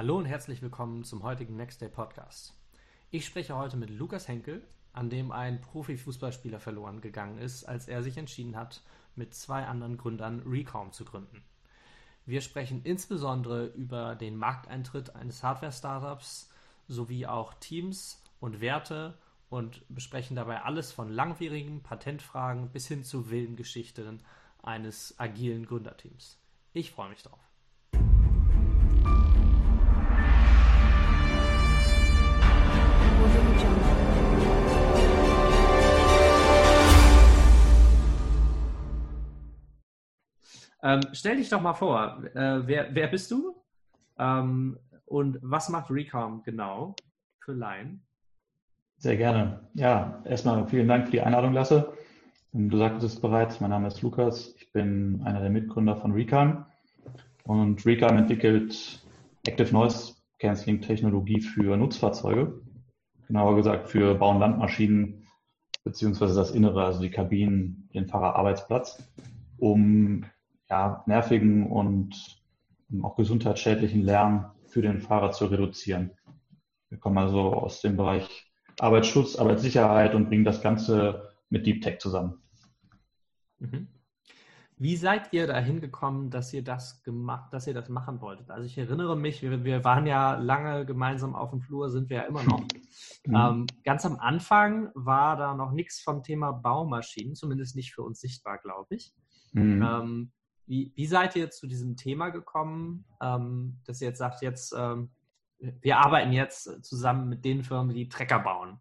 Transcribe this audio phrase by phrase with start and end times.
[0.00, 2.54] Hallo und herzlich willkommen zum heutigen Next Day Podcast.
[3.10, 8.02] Ich spreche heute mit Lukas Henkel, an dem ein Profifußballspieler verloren gegangen ist, als er
[8.02, 8.82] sich entschieden hat,
[9.14, 11.44] mit zwei anderen Gründern Recom zu gründen.
[12.24, 16.48] Wir sprechen insbesondere über den Markteintritt eines Hardware-Startups
[16.88, 19.18] sowie auch Teams und Werte
[19.50, 24.22] und besprechen dabei alles von langwierigen Patentfragen bis hin zu wilden Geschichten
[24.62, 26.38] eines agilen Gründerteams.
[26.72, 27.49] Ich freue mich drauf.
[40.82, 43.54] Ähm, stell dich doch mal vor, äh, wer, wer, bist du
[44.18, 46.94] ähm, und was macht Recom genau
[47.40, 48.02] für Laien?
[48.96, 49.68] Sehr gerne.
[49.74, 51.92] Ja, erstmal vielen Dank für die Einladung, Lasse.
[52.52, 56.64] Du sagtest es bereits, mein Name ist Lukas, ich bin einer der Mitgründer von Recon
[57.44, 59.00] und Recon entwickelt
[59.46, 62.60] Active Noise Cancelling Technologie für Nutzfahrzeuge,
[63.28, 65.26] genauer gesagt für Bau- und Landmaschinen
[65.84, 69.02] beziehungsweise das Innere, also die Kabinen, den Fahrerarbeitsplatz,
[69.58, 70.24] um
[70.70, 72.40] ja, nervigen und
[73.02, 76.12] auch gesundheitsschädlichen Lärm für den Fahrer zu reduzieren.
[76.88, 81.98] Wir kommen also aus dem Bereich Arbeitsschutz, Arbeitssicherheit und bringen das Ganze mit Deep Tech
[81.98, 82.40] zusammen.
[83.58, 83.88] Mhm.
[84.76, 88.50] Wie seid ihr dahin gekommen, dass ihr das gemacht, dass ihr das machen wolltet?
[88.50, 92.18] Also ich erinnere mich, wir, wir waren ja lange gemeinsam auf dem Flur, sind wir
[92.18, 92.62] ja immer noch.
[93.26, 93.36] Mhm.
[93.36, 98.18] Ähm, ganz am Anfang war da noch nichts vom Thema Baumaschinen, zumindest nicht für uns
[98.18, 99.12] sichtbar, glaube ich.
[99.52, 99.82] Mhm.
[99.82, 100.32] Ähm,
[100.70, 105.10] wie, wie seid ihr zu diesem Thema gekommen, ähm, dass ihr jetzt sagt, jetzt, ähm,
[105.58, 108.80] wir arbeiten jetzt zusammen mit den Firmen, die Trecker bauen?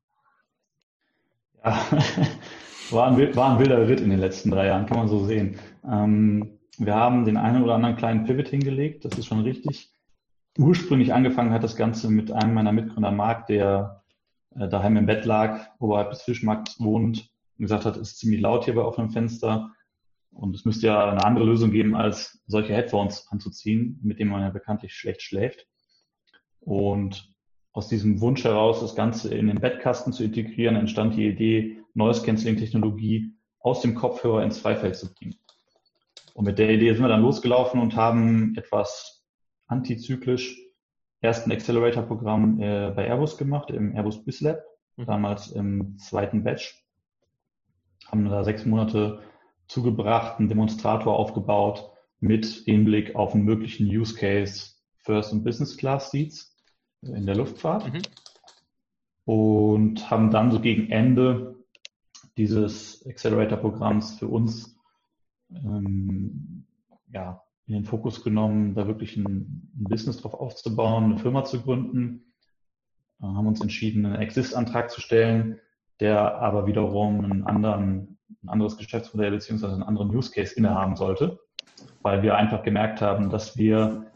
[1.65, 1.83] Ja,
[2.91, 5.57] war ein, war ein wilder Ritt in den letzten drei Jahren, kann man so sehen.
[5.83, 9.91] Ähm, wir haben den einen oder anderen kleinen Pivot hingelegt, das ist schon richtig.
[10.59, 14.03] Ursprünglich angefangen hat das Ganze mit einem meiner Mitgründer, Marc, der
[14.55, 18.41] äh, daheim im Bett lag, oberhalb des Fischmarkts wohnt und gesagt hat, es ist ziemlich
[18.41, 19.71] laut hier bei offenem Fenster
[20.31, 24.41] und es müsste ja eine andere Lösung geben, als solche Headphones anzuziehen, mit denen man
[24.41, 25.67] ja bekanntlich schlecht schläft.
[26.59, 27.33] Und
[27.71, 32.23] aus diesem Wunsch heraus, das Ganze in den Bettkasten zu integrieren, entstand die Idee, Noise
[32.23, 35.35] Cancelling Technologie aus dem Kopfhörer ins Freifeld zu bringen.
[36.33, 39.25] Und mit der Idee sind wir dann losgelaufen und haben etwas
[39.67, 40.57] antizyklisch
[41.21, 44.63] erst ein Accelerator-Programm äh, bei Airbus gemacht, im Airbus BizLab,
[44.95, 45.05] mhm.
[45.05, 46.85] damals im zweiten Batch.
[48.07, 49.21] Haben da sechs Monate
[49.69, 56.11] zugebracht, einen Demonstrator aufgebaut mit Hinblick auf einen möglichen Use Case First und Business Class
[56.11, 56.55] Seats
[57.01, 57.93] in der Luftfahrt.
[57.93, 58.01] Mhm.
[59.25, 61.55] Und haben dann so gegen Ende
[62.35, 64.75] dieses Accelerator-Programms für uns
[65.51, 66.65] ähm,
[67.11, 71.61] ja, in den Fokus genommen, da wirklich ein, ein Business drauf aufzubauen, eine Firma zu
[71.61, 72.33] gründen.
[73.21, 75.59] Äh, haben uns entschieden, einen Exist-Antrag zu stellen,
[75.99, 81.39] der aber wiederum einen anderen ein anderes Geschäftsmodell beziehungsweise einen anderen Use Case innehaben sollte,
[82.01, 84.11] weil wir einfach gemerkt haben, dass wir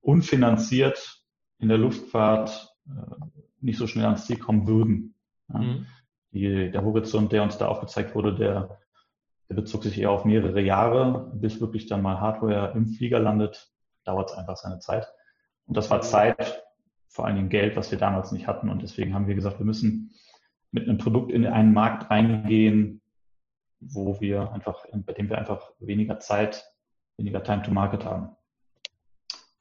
[0.00, 1.22] unfinanziert
[1.58, 2.90] in der Luftfahrt äh,
[3.60, 5.14] nicht so schnell ans Ziel kommen würden.
[5.48, 5.86] Mhm.
[6.32, 8.78] Die, der Horizont, der uns da aufgezeigt wurde, der,
[9.48, 13.70] der bezog sich eher auf mehrere Jahre, bis wirklich dann mal Hardware im Flieger landet,
[14.04, 15.06] dauert es einfach seine Zeit.
[15.66, 16.62] Und das war Zeit,
[17.08, 18.70] vor allen Dingen Geld, was wir damals nicht hatten.
[18.70, 20.12] Und deswegen haben wir gesagt, wir müssen
[20.70, 23.00] mit einem Produkt in einen Markt reingehen,
[23.80, 26.64] wo wir einfach, bei dem wir einfach weniger Zeit,
[27.16, 28.36] weniger Time to Market haben.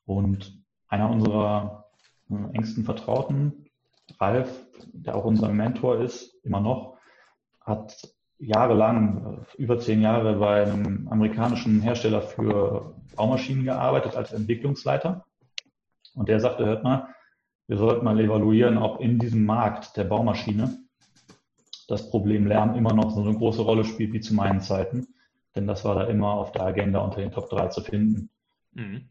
[0.05, 1.85] Und einer unserer
[2.29, 3.69] äh, engsten Vertrauten,
[4.19, 6.97] Ralf, der auch unser Mentor ist, immer noch,
[7.61, 7.95] hat
[8.39, 15.25] jahrelang, äh, über zehn Jahre bei einem amerikanischen Hersteller für Baumaschinen gearbeitet als Entwicklungsleiter.
[16.15, 17.13] Und der sagte, hört mal,
[17.67, 20.79] wir sollten mal evaluieren, ob in diesem Markt der Baumaschine
[21.89, 25.07] das Problem Lärm immer noch so eine große Rolle spielt wie zu meinen Zeiten.
[25.55, 28.29] Denn das war da immer auf der Agenda unter den Top 3 zu finden.
[28.73, 29.09] Mhm.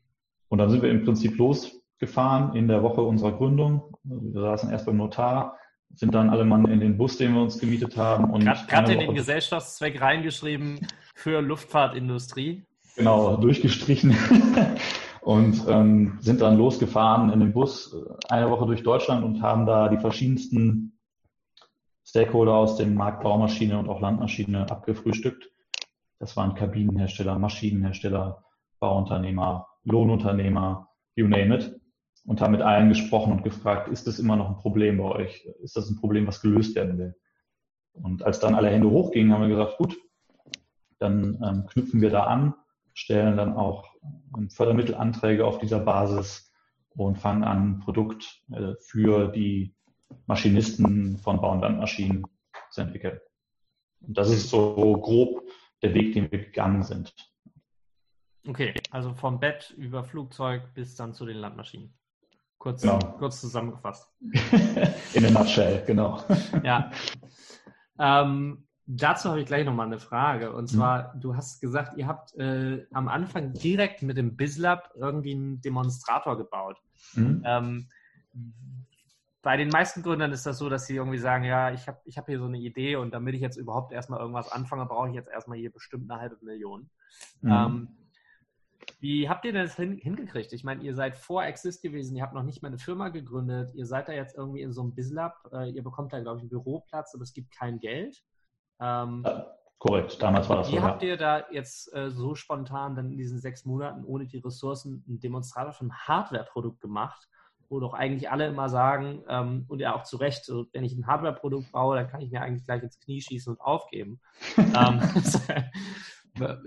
[0.49, 3.97] Und dann sind wir im Prinzip losgefahren in der Woche unserer Gründung.
[4.05, 5.57] Wir saßen erst beim Notar,
[5.95, 8.31] sind dann alle Mann in den Bus, den wir uns gemietet haben.
[8.31, 12.65] Und gerade in den Gesellschaftszweck reingeschrieben für Luftfahrtindustrie.
[12.97, 14.17] Genau, durchgestrichen.
[15.21, 17.95] und ähm, sind dann losgefahren in den Bus
[18.29, 20.98] eine Woche durch Deutschland und haben da die verschiedensten
[22.09, 25.51] Stakeholder aus dem Markt Baumaschine und auch Landmaschine abgefrühstückt.
[26.19, 28.43] Das waren Kabinenhersteller, Maschinenhersteller,
[28.81, 31.79] Bauunternehmer, Lohnunternehmer, you name it.
[32.25, 35.47] Und haben mit allen gesprochen und gefragt, ist das immer noch ein Problem bei euch?
[35.63, 37.15] Ist das ein Problem, was gelöst werden will?
[37.93, 39.99] Und als dann alle Hände hochgingen, haben wir gesagt, gut,
[40.99, 42.55] dann ähm, knüpfen wir da an,
[42.95, 43.85] stellen dann auch
[44.37, 46.51] ähm, Fördermittelanträge auf dieser Basis
[46.89, 49.75] und fangen an, Produkt äh, für die
[50.27, 52.27] Maschinisten von Bau- und Landmaschinen
[52.71, 53.21] zu entwickeln.
[54.01, 55.43] Und das ist so grob
[55.83, 57.15] der Weg, den wir gegangen sind.
[58.47, 61.95] Okay, also vom Bett über Flugzeug bis dann zu den Landmaschinen.
[62.59, 62.99] Kurz, genau.
[63.19, 64.13] kurz zusammengefasst.
[65.15, 66.23] In a nutshell, genau.
[66.65, 66.91] Ja.
[67.99, 70.53] Ähm, dazu habe ich gleich nochmal eine Frage.
[70.53, 71.21] Und zwar, mhm.
[71.21, 76.37] du hast gesagt, ihr habt äh, am Anfang direkt mit dem BizLab irgendwie einen Demonstrator
[76.37, 76.79] gebaut.
[77.15, 77.43] Mhm.
[77.45, 77.89] Ähm,
[79.43, 82.19] bei den meisten Gründern ist das so, dass sie irgendwie sagen, ja, ich habe ich
[82.19, 85.15] hab hier so eine Idee und damit ich jetzt überhaupt erstmal irgendwas anfange, brauche ich
[85.15, 86.91] jetzt erstmal hier bestimmt eine halbe Million.
[87.41, 87.51] Mhm.
[87.51, 87.89] Ähm,
[89.01, 90.53] wie habt ihr das hin, hingekriegt?
[90.53, 93.73] Ich meine, ihr seid vor Exist gewesen, ihr habt noch nicht mal eine Firma gegründet,
[93.75, 96.43] ihr seid da jetzt irgendwie in so einem BizLab, äh, ihr bekommt da, glaube ich,
[96.43, 98.21] einen Büroplatz, aber es gibt kein Geld.
[98.81, 99.47] Ähm, ja,
[99.79, 100.73] korrekt, damals war das so.
[100.73, 104.39] Wie habt ihr da jetzt äh, so spontan dann in diesen sechs Monaten ohne die
[104.39, 107.29] Ressourcen einen Demonstrator für ein Hardware-Produkt gemacht?
[107.69, 110.97] Wo doch eigentlich alle immer sagen, ähm, und ja auch zu Recht, so, wenn ich
[110.97, 114.21] ein Hardware-Produkt baue, dann kann ich mir eigentlich gleich ins Knie schießen und aufgeben.
[114.57, 115.01] ähm,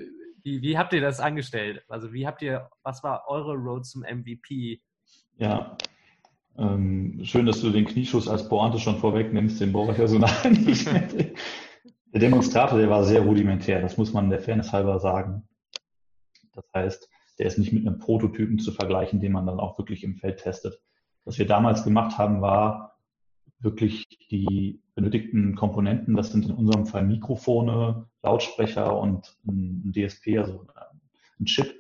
[0.44, 1.84] wie, wie habt ihr das angestellt?
[1.88, 4.82] Also wie habt ihr, was war eure Road zum MVP?
[5.38, 5.76] Ja,
[6.58, 10.08] ähm, schön, dass du den Knieschuss als Pointe schon vorweg nimmst, den brauche ich ja
[10.08, 10.86] so nachher nicht.
[10.88, 15.48] der Demonstrator, der war sehr rudimentär, das muss man der Fairness halber sagen.
[16.54, 17.10] Das heißt,
[17.40, 20.40] der ist nicht mit einem Prototypen zu vergleichen, den man dann auch wirklich im Feld
[20.40, 20.80] testet.
[21.24, 22.98] Was wir damals gemacht haben, war
[23.60, 30.66] wirklich die benötigten Komponenten, das sind in unserem Fall Mikrofone, Lautsprecher und ein DSP, also
[31.40, 31.74] ein Chip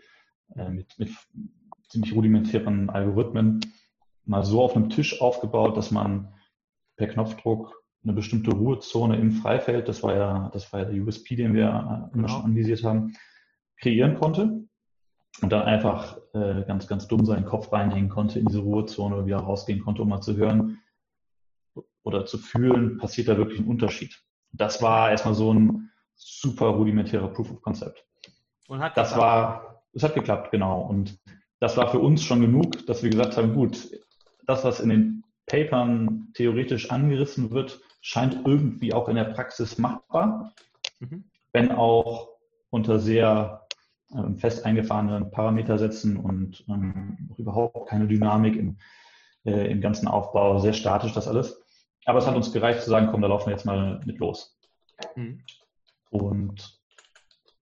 [0.55, 1.09] äh, mit, mit
[1.89, 3.59] ziemlich rudimentären Algorithmen,
[4.25, 6.33] mal so auf einem Tisch aufgebaut, dass man
[6.95, 7.73] per Knopfdruck
[8.03, 11.65] eine bestimmte Ruhezone im Freifeld, das war ja, das war ja der USP, den wir
[11.65, 12.27] äh, immer genau.
[12.27, 13.13] schon anvisiert haben,
[13.77, 14.60] kreieren konnte
[15.41, 19.37] und dann einfach äh, ganz, ganz dumm seinen Kopf reinhängen konnte in diese Ruhezone, wieder
[19.37, 20.79] rausgehen konnte, um mal zu hören
[22.03, 24.21] oder zu fühlen, passiert da wirklich ein Unterschied.
[24.51, 28.05] Das war erstmal so ein super rudimentärer Proof of Concept.
[28.67, 30.81] Und hat das war, es hat geklappt, genau.
[30.81, 31.19] Und
[31.59, 33.89] das war für uns schon genug, dass wir gesagt haben, gut,
[34.45, 40.53] das, was in den Papern theoretisch angerissen wird, scheint irgendwie auch in der Praxis machbar,
[40.99, 41.25] mhm.
[41.51, 42.29] wenn auch
[42.69, 43.67] unter sehr
[44.15, 48.77] äh, fest eingefahrene Parametersätzen und ähm, überhaupt keine Dynamik im,
[49.45, 51.61] äh, im ganzen Aufbau, sehr statisch das alles.
[52.05, 54.57] Aber es hat uns gereicht zu sagen, komm, da laufen wir jetzt mal mit los.
[55.15, 55.43] Mhm.
[56.09, 56.79] Und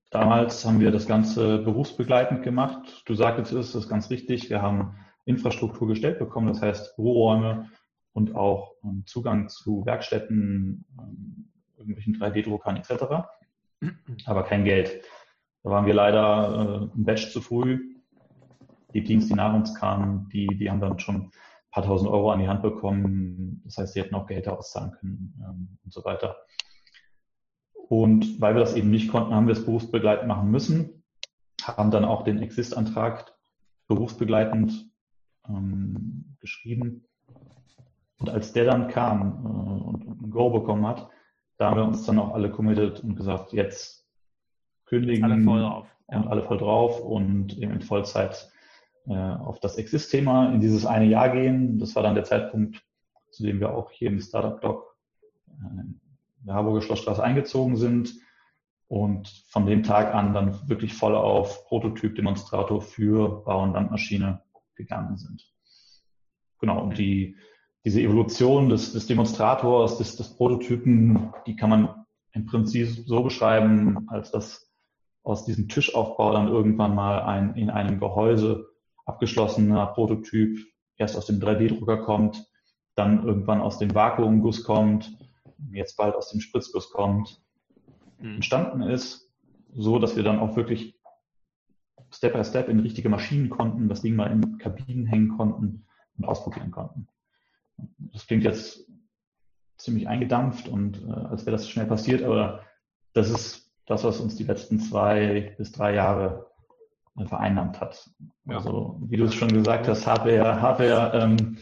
[0.10, 3.04] damals haben wir das Ganze berufsbegleitend gemacht.
[3.06, 4.50] Du sagtest es, das ist ganz richtig.
[4.50, 7.70] Wir haben Infrastruktur gestellt bekommen, das heißt Büroräume
[8.14, 13.28] und auch ähm, Zugang zu Werkstätten, ähm, irgendwelchen 3D-Druckern etc.
[14.26, 15.04] Aber kein Geld.
[15.64, 17.96] Da waren wir leider äh, ein Batch zu früh.
[18.94, 21.32] Die Teams, die nach uns kamen, die, die haben dann schon ein
[21.72, 23.62] paar tausend Euro an die Hand bekommen.
[23.66, 26.38] Das heißt, sie hätten auch Geld auszahlen können ähm, und so weiter.
[27.74, 31.04] Und weil wir das eben nicht konnten, haben wir es berufsbegleitend machen müssen,
[31.64, 33.36] haben dann auch den Exist-Antrag
[33.88, 34.90] berufsbegleitend
[35.48, 37.06] ähm, geschrieben.
[38.20, 41.10] Und als der dann kam äh, und ein Go bekommen hat,
[41.58, 43.99] da haben wir uns dann auch alle committed und gesagt, jetzt
[44.90, 45.88] kündigen alle voll drauf.
[46.08, 48.52] und alle voll drauf und in Vollzeit
[49.08, 51.80] äh, auf das Exist-Thema in dieses eine Jahr gehen.
[51.80, 52.84] Das war dann der Zeitpunkt,
[53.32, 54.96] zu dem wir auch hier im Startup-Blog
[55.48, 56.00] äh, in
[56.46, 58.14] der Harburger Schlossstraße eingezogen sind
[58.88, 64.42] und von dem Tag an dann wirklich voll auf Prototyp-Demonstrator für Bau- und Landmaschine
[64.76, 65.46] gegangen sind.
[66.60, 67.36] Genau, und die,
[67.86, 74.08] diese Evolution des, des Demonstrators, des, des Prototypen, die kann man im Prinzip so beschreiben,
[74.10, 74.69] als dass
[75.30, 78.68] aus diesem Tischaufbau dann irgendwann mal ein in einem Gehäuse
[79.06, 80.58] abgeschlossener Prototyp
[80.98, 82.46] erst aus dem 3D-Drucker kommt,
[82.96, 85.12] dann irgendwann aus dem Vakuumguss kommt,
[85.72, 87.42] jetzt bald aus dem Spritzguss kommt,
[88.20, 88.36] mhm.
[88.36, 89.32] entstanden ist,
[89.74, 91.00] so dass wir dann auch wirklich
[92.12, 95.86] Step by Step in richtige Maschinen konnten, das Ding mal in Kabinen hängen konnten
[96.18, 97.08] und ausprobieren konnten.
[98.00, 98.90] Das klingt jetzt
[99.78, 102.64] ziemlich eingedampft und äh, als wäre das schnell passiert, aber
[103.14, 106.52] das ist das, was uns die letzten zwei bis drei Jahre
[107.18, 108.10] äh, vereinnahmt hat.
[108.46, 108.58] Ja.
[108.58, 111.58] Also, wie du es schon gesagt hast, Hardware, Hardware ähm,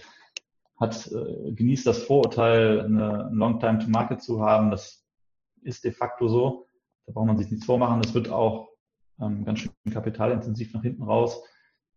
[0.77, 4.71] hat, äh, genießt das Vorurteil, eine Long Time to Market zu haben.
[4.71, 5.07] Das
[5.61, 6.67] ist de facto so.
[7.05, 8.01] Da braucht man sich nichts vormachen.
[8.01, 8.67] Das wird auch
[9.21, 11.41] ähm, ganz schön kapitalintensiv nach hinten raus.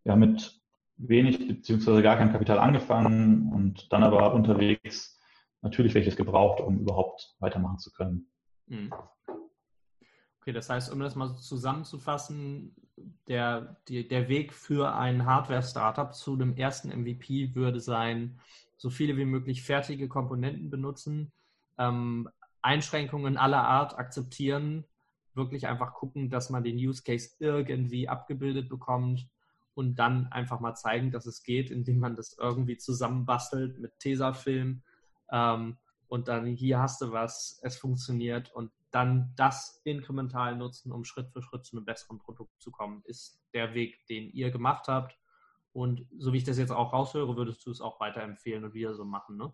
[0.05, 0.61] Wir haben mit
[0.97, 5.19] wenig beziehungsweise gar kein Kapital angefangen und dann aber unterwegs
[5.61, 8.31] natürlich welches gebraucht, um überhaupt weitermachen zu können.
[8.67, 8.93] Mhm.
[10.41, 12.75] Okay, das heißt, um das mal zusammenzufassen,
[13.29, 18.41] der, der Weg für ein Hardware-Startup zu dem ersten MVP würde sein,
[18.79, 21.31] so viele wie möglich fertige Komponenten benutzen,
[21.77, 22.29] ähm,
[22.63, 24.85] Einschränkungen aller Art akzeptieren,
[25.35, 29.29] wirklich einfach gucken, dass man den Use Case irgendwie abgebildet bekommt
[29.75, 34.83] und dann einfach mal zeigen, dass es geht, indem man das irgendwie zusammenbastelt mit Tesafilm
[35.31, 35.77] ähm,
[36.09, 41.31] und dann hier hast du was, es funktioniert und dann das inkremental nutzen, um Schritt
[41.31, 45.17] für Schritt zu einem besseren Produkt zu kommen, ist der Weg, den ihr gemacht habt.
[45.73, 48.95] Und so wie ich das jetzt auch raushöre, würdest du es auch weiterempfehlen und wieder
[48.95, 49.53] so machen, ne?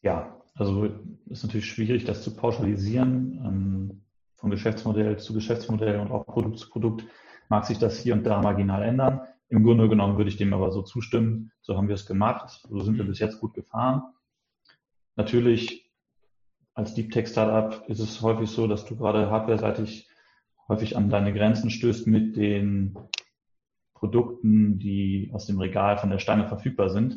[0.00, 0.88] Ja, also
[1.26, 3.32] ist natürlich schwierig, das zu pauschalisieren.
[3.44, 4.04] Ähm,
[4.36, 7.04] von Geschäftsmodell zu Geschäftsmodell und auch Produkt zu Produkt
[7.48, 9.20] mag sich das hier und da marginal ändern.
[9.48, 11.50] Im Grunde genommen würde ich dem aber so zustimmen.
[11.60, 12.60] So haben wir es gemacht.
[12.68, 13.08] So sind wir mhm.
[13.08, 14.02] bis jetzt gut gefahren.
[15.16, 15.87] Natürlich
[16.78, 20.08] als Deep Tech Startup ist es häufig so, dass du gerade hardware-seitig
[20.68, 22.96] häufig an deine Grenzen stößt mit den
[23.94, 27.14] Produkten, die aus dem Regal von der Stange verfügbar sind.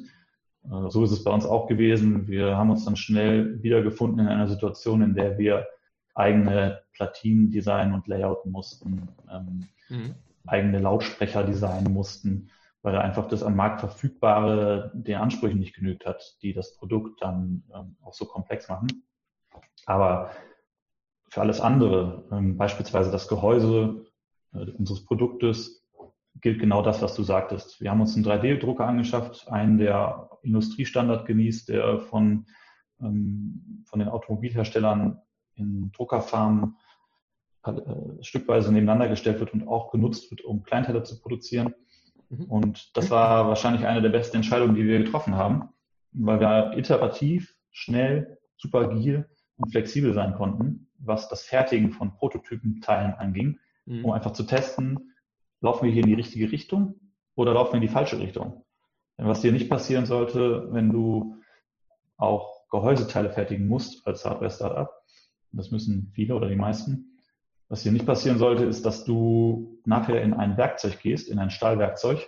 [0.63, 2.27] Äh, so ist es bei uns auch gewesen.
[2.27, 5.67] Wir haben uns dann schnell wiedergefunden in einer Situation, in der wir
[6.15, 10.15] eigene Platinen designen und layouten mussten, ähm, mhm.
[10.47, 12.49] eigene Lautsprecher designen mussten,
[12.81, 17.63] weil einfach das am Markt verfügbare den Ansprüchen nicht genügt hat, die das Produkt dann
[17.75, 18.87] ähm, auch so komplex machen.
[19.85, 20.31] Aber
[21.29, 24.05] für alles andere, ähm, beispielsweise das Gehäuse
[24.53, 25.81] äh, unseres Produktes,
[26.39, 27.81] gilt genau das, was du sagtest.
[27.81, 32.47] Wir haben uns einen 3D-Drucker angeschafft, einen, der Industriestandard genießt, der von,
[32.99, 35.21] ähm, von den Automobilherstellern
[35.55, 36.77] in Druckerfarmen
[37.63, 37.71] äh,
[38.21, 41.75] stückweise nebeneinander gestellt wird und auch genutzt wird, um Kleinteile zu produzieren.
[42.29, 42.45] Mhm.
[42.45, 45.69] Und das war wahrscheinlich eine der besten Entscheidungen, die wir getroffen haben,
[46.11, 49.29] weil wir iterativ, schnell, super agil
[49.61, 54.05] und flexibel sein konnten, was das Fertigen von Prototypenteilen anging, mhm.
[54.05, 55.13] um einfach zu testen,
[55.61, 56.99] laufen wir hier in die richtige Richtung
[57.35, 58.65] oder laufen wir in die falsche Richtung.
[59.17, 61.35] Denn was dir nicht passieren sollte, wenn du
[62.17, 64.89] auch Gehäuseteile fertigen musst als Hardware-Startup,
[65.51, 67.17] das müssen viele oder die meisten,
[67.67, 71.49] was dir nicht passieren sollte, ist, dass du nachher in ein Werkzeug gehst, in ein
[71.49, 72.27] Stahlwerkzeug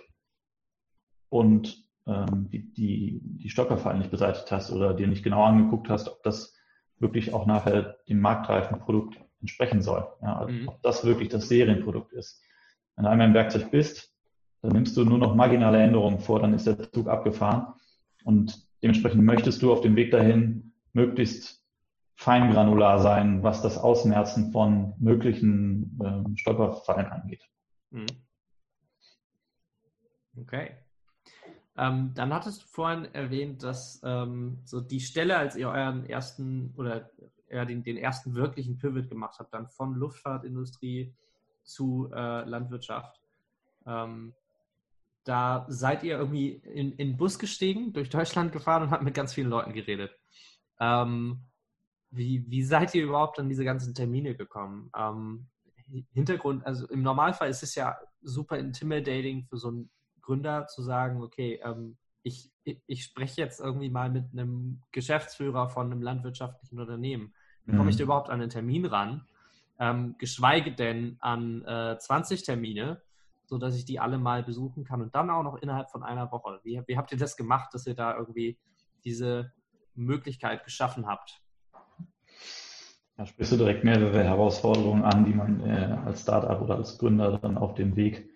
[1.28, 6.08] und ähm, die, die, die Stolperfallen nicht beseitigt hast oder dir nicht genau angeguckt hast,
[6.08, 6.54] ob das
[7.04, 10.08] wirklich auch nachher dem marktreifen Produkt entsprechen soll.
[10.22, 10.68] Ja, also mhm.
[10.68, 12.42] Ob das wirklich das Serienprodukt ist.
[12.96, 14.12] Wenn du einmal im Werkzeug bist,
[14.62, 17.74] dann nimmst du nur noch marginale Änderungen vor, dann ist der Zug abgefahren.
[18.24, 21.62] Und dementsprechend möchtest du auf dem Weg dahin möglichst
[22.16, 27.42] feingranular sein, was das Ausmerzen von möglichen äh, Stolperfallen angeht.
[27.90, 28.06] Mhm.
[30.40, 30.70] Okay.
[31.76, 36.72] Ähm, dann hattest du vorhin erwähnt, dass ähm, so die Stelle, als ihr euren ersten
[36.76, 37.10] oder
[37.50, 41.14] ja, den, den ersten wirklichen Pivot gemacht habt, dann von Luftfahrtindustrie
[41.64, 43.20] zu äh, Landwirtschaft,
[43.86, 44.34] ähm,
[45.24, 49.14] da seid ihr irgendwie in, in den Bus gestiegen, durch Deutschland gefahren und habt mit
[49.14, 50.12] ganz vielen Leuten geredet.
[50.78, 51.40] Ähm,
[52.10, 54.90] wie, wie seid ihr überhaupt an diese ganzen Termine gekommen?
[54.96, 55.46] Ähm,
[56.12, 59.90] Hintergrund, also im Normalfall ist es ja super intimidating für so einen
[60.24, 65.68] Gründer zu sagen, okay, ähm, ich, ich, ich, spreche jetzt irgendwie mal mit einem Geschäftsführer
[65.68, 67.34] von einem landwirtschaftlichen Unternehmen.
[67.66, 67.98] Wie komme ich mhm.
[67.98, 69.26] da überhaupt an einen Termin ran?
[69.78, 73.02] Ähm, geschweige denn an äh, 20 Termine,
[73.44, 76.60] sodass ich die alle mal besuchen kann und dann auch noch innerhalb von einer Woche.
[76.62, 78.58] Wie, wie habt ihr das gemacht, dass ihr da irgendwie
[79.04, 79.52] diese
[79.94, 81.42] Möglichkeit geschaffen habt?
[83.16, 87.38] Da sprichst du direkt mehrere Herausforderungen an, die man äh, als Startup oder als Gründer
[87.38, 88.28] dann auf dem Weg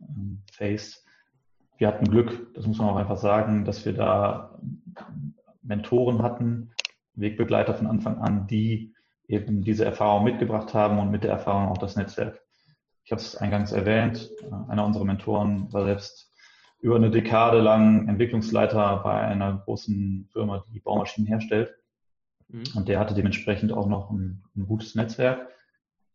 [0.00, 1.05] ähm, faced
[1.78, 4.58] wir hatten Glück, das muss man auch einfach sagen, dass wir da
[5.62, 6.72] Mentoren hatten,
[7.14, 8.94] Wegbegleiter von Anfang an, die
[9.28, 12.40] eben diese Erfahrung mitgebracht haben und mit der Erfahrung auch das Netzwerk.
[13.04, 14.30] Ich habe es eingangs erwähnt,
[14.68, 16.32] einer unserer Mentoren war selbst
[16.80, 21.74] über eine Dekade lang Entwicklungsleiter bei einer großen Firma, die Baumaschinen herstellt.
[22.48, 22.64] Mhm.
[22.74, 25.48] Und der hatte dementsprechend auch noch ein, ein, gutes Netzwerk,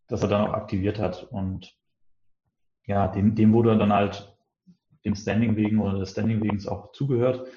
[0.07, 1.23] das er dann auch aktiviert hat.
[1.23, 1.75] Und
[2.85, 4.35] ja, dem, dem wurde dann halt
[5.05, 7.47] dem Standing wegen oder des Standing wegens auch zugehört.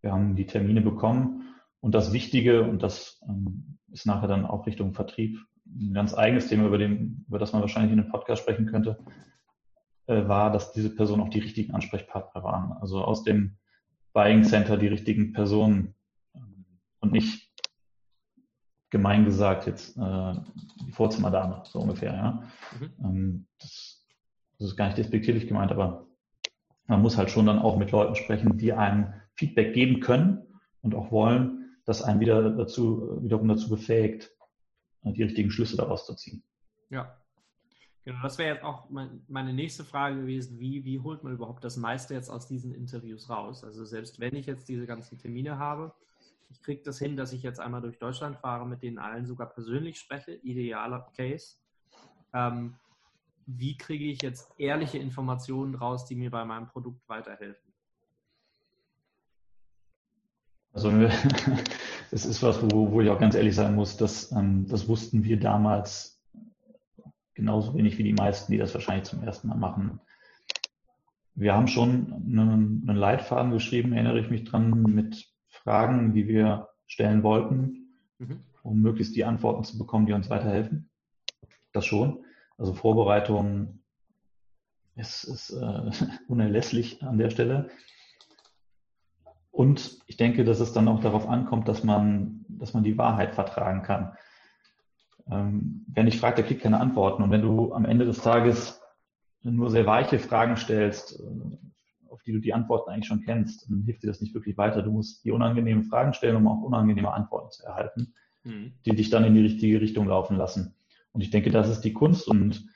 [0.00, 4.66] Wir haben die Termine bekommen und das Wichtige, und das ähm, ist nachher dann auch
[4.66, 8.42] Richtung Vertrieb, ein ganz eigenes Thema, über, den, über das man wahrscheinlich in einem Podcast
[8.42, 8.98] sprechen könnte,
[10.06, 12.72] äh, war, dass diese Personen auch die richtigen Ansprechpartner waren.
[12.80, 13.56] Also aus dem
[14.12, 15.94] Buying Center die richtigen Personen
[16.34, 16.66] ähm,
[17.00, 17.50] und nicht
[18.90, 20.32] gemein gesagt jetzt äh,
[20.86, 22.12] die Vorzimmerdame, so ungefähr.
[22.14, 22.42] Ja?
[22.78, 23.04] Mhm.
[23.04, 24.06] Ähm, das,
[24.58, 26.06] das ist gar nicht despektierlich gemeint, aber
[26.86, 30.42] man muss halt schon dann auch mit Leuten sprechen, die einem Feedback geben können
[30.82, 34.30] und auch wollen, das einen wieder dazu, wiederum dazu befähigt,
[35.02, 36.42] die richtigen Schlüsse daraus zu ziehen.
[36.90, 37.18] Ja.
[38.04, 41.78] Genau, das wäre jetzt auch meine nächste Frage gewesen, wie, wie holt man überhaupt das
[41.78, 43.64] meiste jetzt aus diesen Interviews raus?
[43.64, 45.94] Also selbst wenn ich jetzt diese ganzen Termine habe,
[46.50, 49.48] ich kriege das hin, dass ich jetzt einmal durch Deutschland fahre, mit denen allen sogar
[49.48, 51.56] persönlich spreche, idealer Case.
[52.34, 52.74] Ähm,
[53.46, 57.72] wie kriege ich jetzt ehrliche Informationen raus, die mir bei meinem Produkt weiterhelfen?
[60.72, 60.90] Also
[62.10, 65.22] es ist was, wo, wo ich auch ganz ehrlich sein muss, dass, ähm, das wussten
[65.22, 66.20] wir damals
[67.34, 70.00] genauso wenig wie die meisten, die das wahrscheinlich zum ersten Mal machen.
[71.34, 76.68] Wir haben schon einen, einen Leitfaden geschrieben, erinnere ich mich dran, mit Fragen, die wir
[76.86, 78.40] stellen wollten, mhm.
[78.62, 80.90] um möglichst die Antworten zu bekommen, die uns weiterhelfen.
[81.72, 82.23] Das schon.
[82.56, 83.80] Also Vorbereitung
[84.96, 85.90] ist, ist äh,
[86.28, 87.70] unerlässlich an der Stelle.
[89.50, 93.34] Und ich denke, dass es dann auch darauf ankommt, dass man, dass man die Wahrheit
[93.34, 94.16] vertragen kann.
[95.30, 97.22] Ähm, wer nicht fragt, der kriegt keine Antworten.
[97.22, 98.80] Und wenn du am Ende des Tages
[99.42, 101.56] nur sehr weiche Fragen stellst, äh,
[102.08, 104.82] auf die du die Antworten eigentlich schon kennst, dann hilft dir das nicht wirklich weiter.
[104.82, 108.72] Du musst die unangenehmen Fragen stellen, um auch unangenehme Antworten zu erhalten, mhm.
[108.84, 110.74] die dich dann in die richtige Richtung laufen lassen.
[111.14, 112.28] Und ich denke, das ist die Kunst.
[112.28, 112.66] Und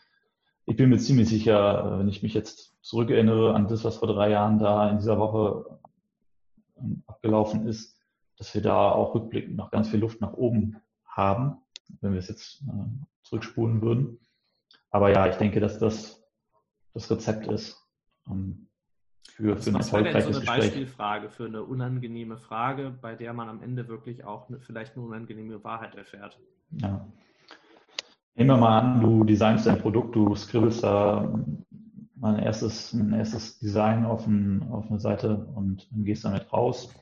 [0.64, 4.30] ich bin mir ziemlich sicher, wenn ich mich jetzt zurückerinnere an das, was vor drei
[4.30, 5.78] Jahren da in dieser Woche
[6.78, 7.98] ähm, abgelaufen ist,
[8.38, 11.58] dass wir da auch rückblickend noch ganz viel Luft nach oben haben,
[12.00, 14.20] wenn wir es jetzt äh, zurückspulen würden.
[14.90, 16.18] Aber ja, ich denke, dass das
[16.94, 17.76] das Rezept ist
[18.28, 18.68] ähm,
[19.30, 20.64] für, für ein erfolgreiches so eine Gespräch.
[20.64, 25.04] Beispielfrage für eine unangenehme Frage, bei der man am Ende wirklich auch eine, vielleicht eine
[25.04, 26.38] unangenehme Wahrheit erfährt.
[26.70, 27.06] Ja.
[28.38, 31.28] Nehmen wir mal an, du designst ein Produkt, du skribbelst da
[32.14, 36.52] mal ein erstes, ein erstes Design auf, ein, auf eine Seite und dann gehst damit
[36.52, 36.94] raus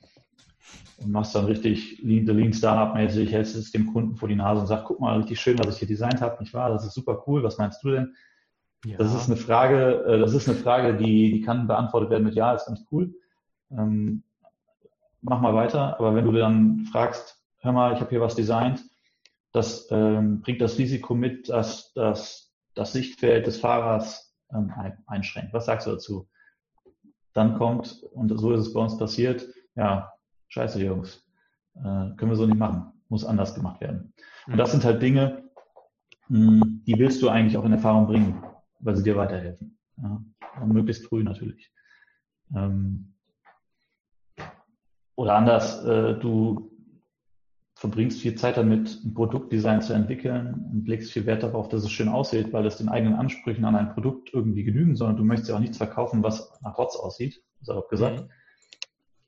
[0.96, 4.34] und machst dann richtig Lean, the Lean Startup mäßig, hältst es dem Kunden vor die
[4.34, 6.70] Nase und sagst, guck mal, richtig schön, was ich hier designt habe, nicht wahr?
[6.70, 8.14] Das ist super cool, was meinst du denn?
[8.86, 8.96] Ja.
[8.96, 12.34] Das ist eine Frage, äh, das ist eine Frage, die, die kann beantwortet werden mit
[12.34, 13.14] Ja, ist ganz cool.
[13.70, 14.22] Ähm,
[15.20, 18.82] mach mal weiter, aber wenn du dann fragst, hör mal, ich habe hier was designt,
[19.56, 24.70] das ähm, bringt das Risiko mit, dass, dass das Sichtfeld des Fahrers ähm,
[25.06, 25.54] einschränkt.
[25.54, 26.28] Was sagst du dazu?
[27.32, 30.12] Dann kommt, und so ist es bei uns passiert, ja,
[30.48, 31.26] scheiße Jungs,
[31.74, 34.12] äh, können wir so nicht machen, muss anders gemacht werden.
[34.46, 35.48] Und das sind halt Dinge,
[36.28, 38.44] mh, hm, die willst du eigentlich auch in Erfahrung bringen,
[38.80, 39.78] weil sie dir weiterhelfen.
[39.96, 40.20] Ja,
[40.66, 41.72] möglichst früh natürlich.
[42.54, 43.14] Ähm,
[45.14, 46.75] oder anders, äh, du
[47.76, 51.90] verbringst viel Zeit damit, ein Produktdesign zu entwickeln und legst viel Wert darauf, dass es
[51.90, 55.50] schön aussieht, weil es den eigenen Ansprüchen an ein Produkt irgendwie genügen, sondern du möchtest
[55.50, 58.22] ja auch nichts verkaufen, was nach Rotz aussieht, salopp gesagt.
[58.22, 58.30] Mhm.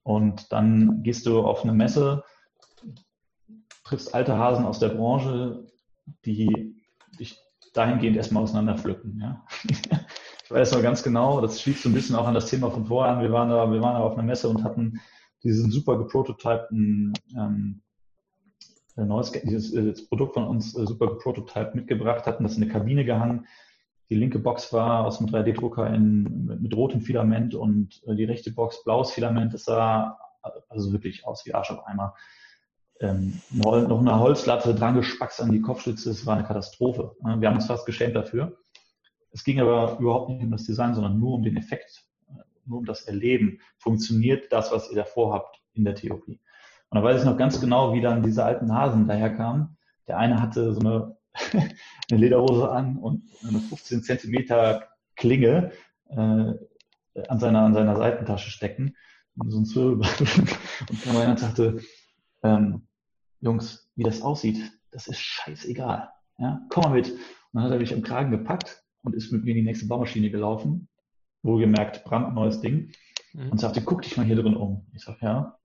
[0.02, 2.24] Und dann gehst du auf eine Messe,
[3.84, 5.66] triffst alte Hasen aus der Branche,
[6.24, 6.74] die
[7.20, 7.38] dich
[7.74, 9.20] dahingehend erstmal auseinanderpflücken.
[9.20, 9.44] Ja?
[10.44, 12.86] Ich weiß noch ganz genau, das schließt so ein bisschen auch an das Thema von
[12.86, 13.22] vorher an.
[13.22, 14.98] Wir waren da, wir waren da auf einer Messe und hatten
[15.42, 17.87] diesen super geprototypten ähm, äh,
[19.06, 22.72] neues dieses, äh, das Produkt von uns äh, super Prototype mitgebracht hatten, das in eine
[22.72, 23.46] Kabine gehangen.
[24.10, 28.82] Die linke Box war aus dem 3D-Drucker mit, mit, rotem Filament und die rechte Box
[28.82, 29.52] blaues Filament.
[29.52, 30.18] Das sah
[30.68, 32.14] also wirklich aus wie Arsch auf Eimer.
[33.00, 37.14] Ähm, noch eine Holzlatte dran gespackst an die Kopfstütze, das war eine Katastrophe.
[37.20, 38.58] Wir haben uns fast geschämt dafür.
[39.30, 42.04] Es ging aber überhaupt nicht um das Design, sondern nur um den Effekt,
[42.64, 43.60] nur um das Erleben.
[43.76, 46.40] Funktioniert das, was ihr davor habt in der Theorie?
[46.90, 49.76] Und da weiß ich noch ganz genau, wie dann diese alten Hasen daherkamen.
[50.06, 51.16] Der eine hatte so eine,
[52.10, 55.72] eine Lederhose an und eine 15 Zentimeter Klinge
[56.08, 58.96] äh, an, seiner, an seiner Seitentasche stecken.
[59.36, 59.98] Und so ein Zwirbel.
[60.88, 61.80] und rein und sagte,
[62.42, 62.86] ähm,
[63.40, 66.08] Jungs, wie das aussieht, das ist scheißegal.
[66.38, 67.10] Ja, komm mal mit.
[67.10, 67.20] Und
[67.52, 70.30] dann hat er mich im Kragen gepackt und ist mit mir in die nächste Baumaschine
[70.30, 70.88] gelaufen.
[71.42, 72.92] Wohlgemerkt, brandneues Ding.
[73.34, 73.50] Mhm.
[73.50, 74.86] Und sagte, guck dich mal hier drin um.
[74.94, 75.57] Ich sag, ja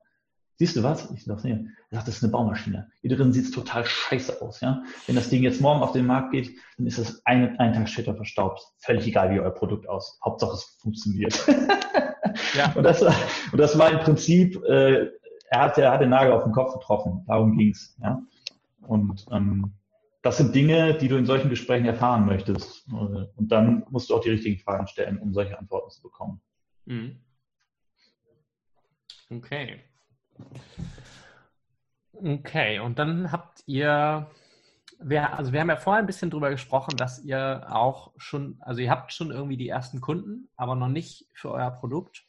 [0.63, 1.11] siehst du was?
[1.11, 1.67] Ich sag, nee.
[1.89, 2.89] Er sagt, das ist eine Baumaschine.
[3.01, 4.81] Hier drin sieht es total scheiße aus, ja.
[5.07, 7.89] Wenn das Ding jetzt morgen auf den Markt geht, dann ist es ein, einen Tag
[7.89, 8.61] später verstaubt.
[8.77, 10.19] Völlig egal, wie euer Produkt aus.
[10.23, 11.45] Hauptsache es funktioniert.
[12.55, 12.71] ja.
[12.75, 15.09] und, das, und das war im Prinzip, äh,
[15.49, 17.25] er, hat, er hat den Nagel auf den Kopf getroffen.
[17.27, 18.21] Darum ging's, ja.
[18.87, 19.73] Und ähm,
[20.21, 22.87] das sind Dinge, die du in solchen Gesprächen erfahren möchtest.
[22.87, 26.41] Und dann musst du auch die richtigen Fragen stellen, um solche Antworten zu bekommen.
[26.85, 27.17] Mhm.
[29.29, 29.81] Okay.
[32.13, 34.27] Okay, und dann habt ihr,
[34.99, 38.81] wir, also wir haben ja vorher ein bisschen drüber gesprochen, dass ihr auch schon, also
[38.81, 42.25] ihr habt schon irgendwie die ersten Kunden, aber noch nicht für euer Produkt.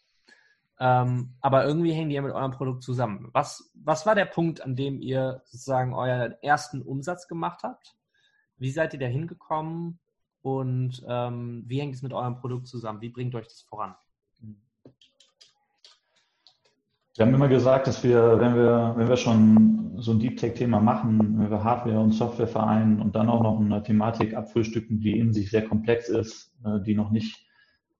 [0.80, 3.28] Ähm, aber irgendwie hängen die ja mit eurem Produkt zusammen.
[3.32, 7.94] Was, was war der Punkt, an dem ihr sozusagen euren ersten Umsatz gemacht habt?
[8.58, 10.00] Wie seid ihr da hingekommen
[10.42, 13.00] und ähm, wie hängt es mit eurem Produkt zusammen?
[13.00, 13.94] Wie bringt euch das voran?
[17.16, 20.80] Wir haben immer gesagt, dass wir, wenn wir, wenn wir schon so ein Deep Tech-Thema
[20.80, 25.16] machen, wenn wir Hardware und Software vereinen und dann auch noch eine Thematik abfrühstücken, die
[25.18, 27.46] in sich sehr komplex ist, äh, die noch nicht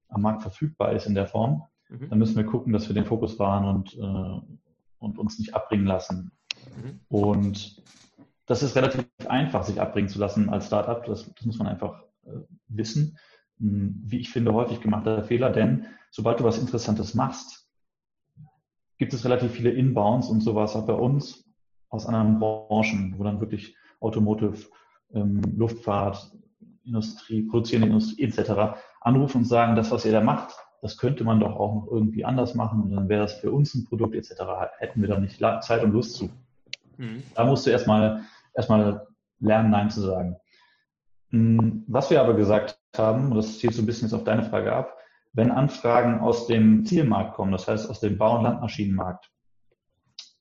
[0.09, 2.09] am Markt verfügbar ist in der Form, mhm.
[2.11, 4.57] dann müssen wir gucken, dass wir den Fokus wahren und, äh,
[4.99, 6.33] und uns nicht abbringen lassen.
[6.77, 7.01] Mhm.
[7.09, 7.83] Und
[8.47, 11.05] das ist relativ einfach, sich abbringen zu lassen als Startup.
[11.05, 12.31] Das, das muss man einfach äh,
[12.67, 13.17] wissen.
[13.61, 17.64] Hm, wie ich finde, häufig gemachter Fehler, denn sobald du was Interessantes machst,
[19.05, 21.45] gibt es relativ viele Inbounds und sowas auch bei uns
[21.91, 24.57] aus anderen Branchen, wo dann wirklich Automotive,
[25.13, 26.33] ähm, Luftfahrt,
[26.87, 28.79] Industrie, produzierende Industrie etc.
[29.03, 32.25] anrufen und sagen, das, was ihr da macht, das könnte man doch auch noch irgendwie
[32.25, 34.41] anders machen und dann wäre das für uns ein Produkt etc.
[34.79, 36.31] Hätten wir da nicht Zeit und Lust zu.
[36.97, 37.25] Mhm.
[37.35, 38.23] Da musst du erstmal
[38.55, 39.07] erstmal
[39.39, 40.37] lernen, Nein zu sagen.
[41.29, 44.45] Hm, was wir aber gesagt haben, und das zielt so ein bisschen jetzt auf deine
[44.45, 44.97] Frage ab,
[45.35, 49.31] wenn Anfragen aus dem Zielmarkt kommen, das heißt aus dem Bau- und Landmaschinenmarkt,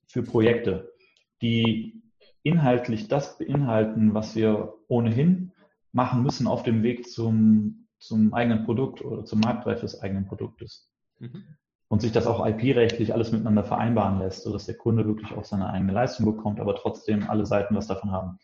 [0.07, 0.93] für Projekte,
[1.41, 2.03] die
[2.43, 5.51] inhaltlich das beinhalten, was wir ohnehin
[5.91, 10.91] machen müssen auf dem Weg zum, zum eigenen Produkt oder zum Marktreife des eigenen Produktes.
[11.19, 11.43] Mhm.
[11.87, 15.69] Und sich das auch IP-rechtlich alles miteinander vereinbaren lässt, sodass der Kunde wirklich auch seine
[15.69, 18.37] eigene Leistung bekommt, aber trotzdem alle Seiten was davon haben.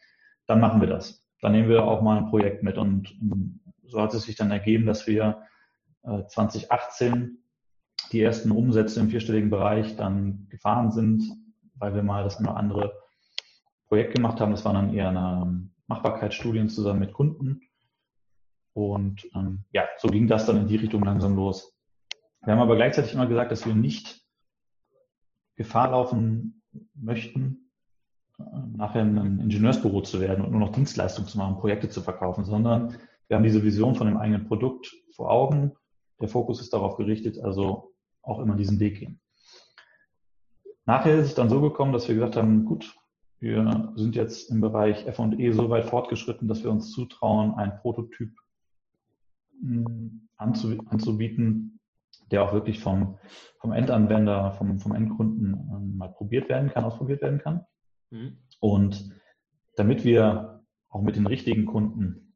[0.47, 1.23] Dann machen wir das.
[1.41, 2.77] Dann nehmen wir auch mal ein Projekt mit.
[2.77, 3.19] Und
[3.85, 5.43] so hat es sich dann ergeben, dass wir
[6.03, 7.27] 2018 äh,
[8.11, 11.23] die ersten Umsätze im vierstelligen Bereich dann gefahren sind,
[11.75, 12.93] weil wir mal das eine oder andere
[13.87, 14.51] Projekt gemacht haben.
[14.51, 17.61] Das war dann eher eine Machbarkeitsstudien zusammen mit Kunden.
[18.73, 21.75] Und ähm, ja, so ging das dann in die Richtung langsam los.
[22.43, 24.21] Wir haben aber gleichzeitig immer gesagt, dass wir nicht
[25.55, 26.61] Gefahr laufen
[26.93, 27.71] möchten,
[28.39, 28.43] äh,
[28.75, 32.95] nachher ein Ingenieursbüro zu werden und nur noch Dienstleistungen zu machen, Projekte zu verkaufen, sondern
[33.27, 35.73] wir haben diese Vision von dem eigenen Produkt vor Augen
[36.21, 39.21] der Fokus ist darauf gerichtet, also auch immer diesen Weg gehen.
[40.85, 42.95] Nachher ist es dann so gekommen, dass wir gesagt haben, gut,
[43.39, 48.31] wir sind jetzt im Bereich F&E so weit fortgeschritten, dass wir uns zutrauen, einen Prototyp
[49.61, 51.79] hm, anzubieten,
[52.31, 53.17] der auch wirklich vom,
[53.59, 57.65] vom Endanwender, vom, vom Endkunden ähm, mal probiert werden kann, ausprobiert werden kann.
[58.09, 58.37] Mhm.
[58.59, 59.15] Und
[59.75, 62.35] damit wir auch mit den richtigen Kunden,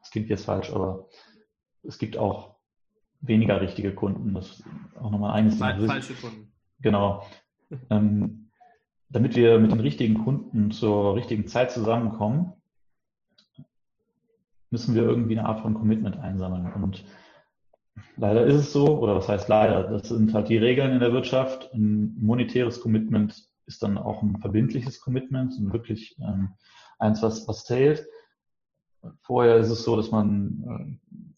[0.00, 1.08] das klingt jetzt falsch, aber
[1.82, 2.55] es gibt auch
[3.20, 4.34] weniger richtige Kunden.
[4.34, 4.64] Das ist
[5.00, 5.58] auch nochmal eines.
[5.58, 6.52] Falsche Kunden.
[6.80, 7.24] Genau.
[7.90, 8.50] ähm,
[9.08, 12.52] damit wir mit den richtigen Kunden zur richtigen Zeit zusammenkommen,
[14.70, 16.72] müssen wir irgendwie eine Art von Commitment einsammeln.
[16.72, 17.04] Und
[18.16, 21.12] leider ist es so, oder was heißt leider, das sind halt die Regeln in der
[21.12, 21.72] Wirtschaft.
[21.72, 26.50] Ein monetäres Commitment ist dann auch ein verbindliches Commitment, wirklich ähm,
[26.98, 28.06] eins, was, was zählt.
[29.22, 31.35] Vorher ist es so, dass man äh,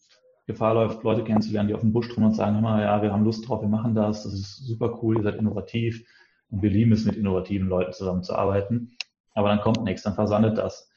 [0.49, 3.23] Gefahr läuft, Leute kennenzulernen, die auf dem Busch drin und sagen immer, ja, wir haben
[3.23, 6.03] Lust drauf, wir machen das, das ist super cool, ihr seid innovativ
[6.49, 8.97] und wir lieben es, mit innovativen Leuten zusammenzuarbeiten.
[9.35, 10.91] Aber dann kommt nichts, dann versandet das.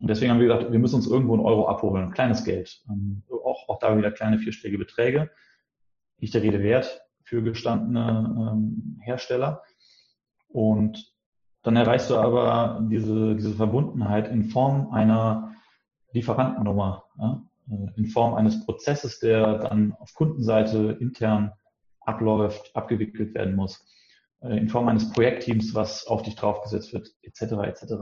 [0.00, 2.82] Und deswegen haben wir gesagt, wir müssen uns irgendwo ein Euro abholen, kleines Geld.
[2.90, 5.30] Ähm, auch, auch da wieder kleine vierstellige Beträge.
[6.18, 9.62] Nicht der Rede wert für gestandene ähm, Hersteller.
[10.48, 11.14] Und
[11.62, 15.54] dann erreichst du aber diese, diese Verbundenheit in Form einer
[16.12, 17.04] Lieferantennummer.
[17.20, 17.47] Ja?
[17.70, 21.52] Äh, in Form eines Prozesses, der dann auf Kundenseite intern
[22.00, 23.84] abläuft, abgewickelt werden muss,
[24.40, 27.42] äh, in Form eines Projektteams, was auf dich draufgesetzt wird, etc.
[27.64, 27.94] etc.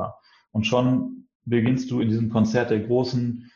[0.53, 3.51] Und schon beginnst du in diesem Konzert der Großen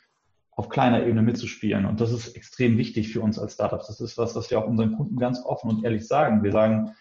[0.53, 1.87] auf kleiner Ebene mitzuspielen.
[1.87, 3.87] Und das ist extrem wichtig für uns als Startups.
[3.87, 6.43] Das ist was, was wir auch unseren Kunden ganz offen und ehrlich sagen.
[6.43, 6.95] Wir sagen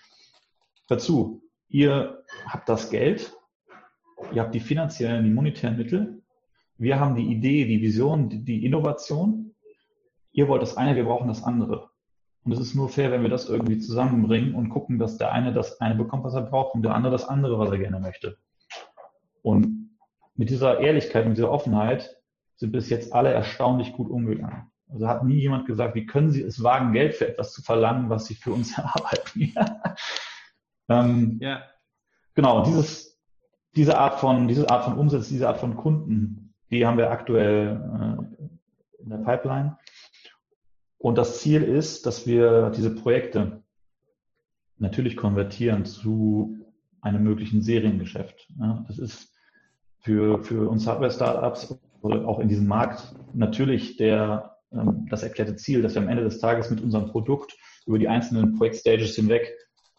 [0.88, 3.36] dazu, ihr habt das Geld,
[4.32, 6.19] ihr habt die finanziellen, die monetären Mittel,
[6.80, 9.54] wir haben die Idee, die Vision, die, Innovation.
[10.32, 11.90] Ihr wollt das eine, wir brauchen das andere.
[12.44, 15.54] Und es ist nur fair, wenn wir das irgendwie zusammenbringen und gucken, dass der eine
[15.54, 18.38] das eine bekommt, was er braucht, und der andere das andere, was er gerne möchte.
[19.42, 19.90] Und
[20.36, 22.16] mit dieser Ehrlichkeit, mit dieser Offenheit
[22.56, 24.72] sind bis jetzt alle erstaunlich gut umgegangen.
[24.88, 28.10] Also hat nie jemand gesagt, wie können Sie es wagen, Geld für etwas zu verlangen,
[28.10, 29.54] was Sie für uns erarbeiten.
[30.90, 31.62] ähm, ja.
[32.36, 33.20] Genau, dieses,
[33.76, 37.78] diese Art von, diese Art von Umsatz, diese Art von Kunden, die haben wir aktuell
[37.78, 39.78] äh, in der Pipeline.
[40.98, 43.64] Und das Ziel ist, dass wir diese Projekte
[44.78, 46.58] natürlich konvertieren zu
[47.02, 48.48] einem möglichen Seriengeschäft.
[48.60, 49.34] Ja, das ist
[50.00, 55.82] für, für uns Hardware-Startups oder auch in diesem Markt natürlich der, ähm, das erklärte Ziel,
[55.82, 59.54] dass wir am Ende des Tages mit unserem Produkt über die einzelnen Projektstages hinweg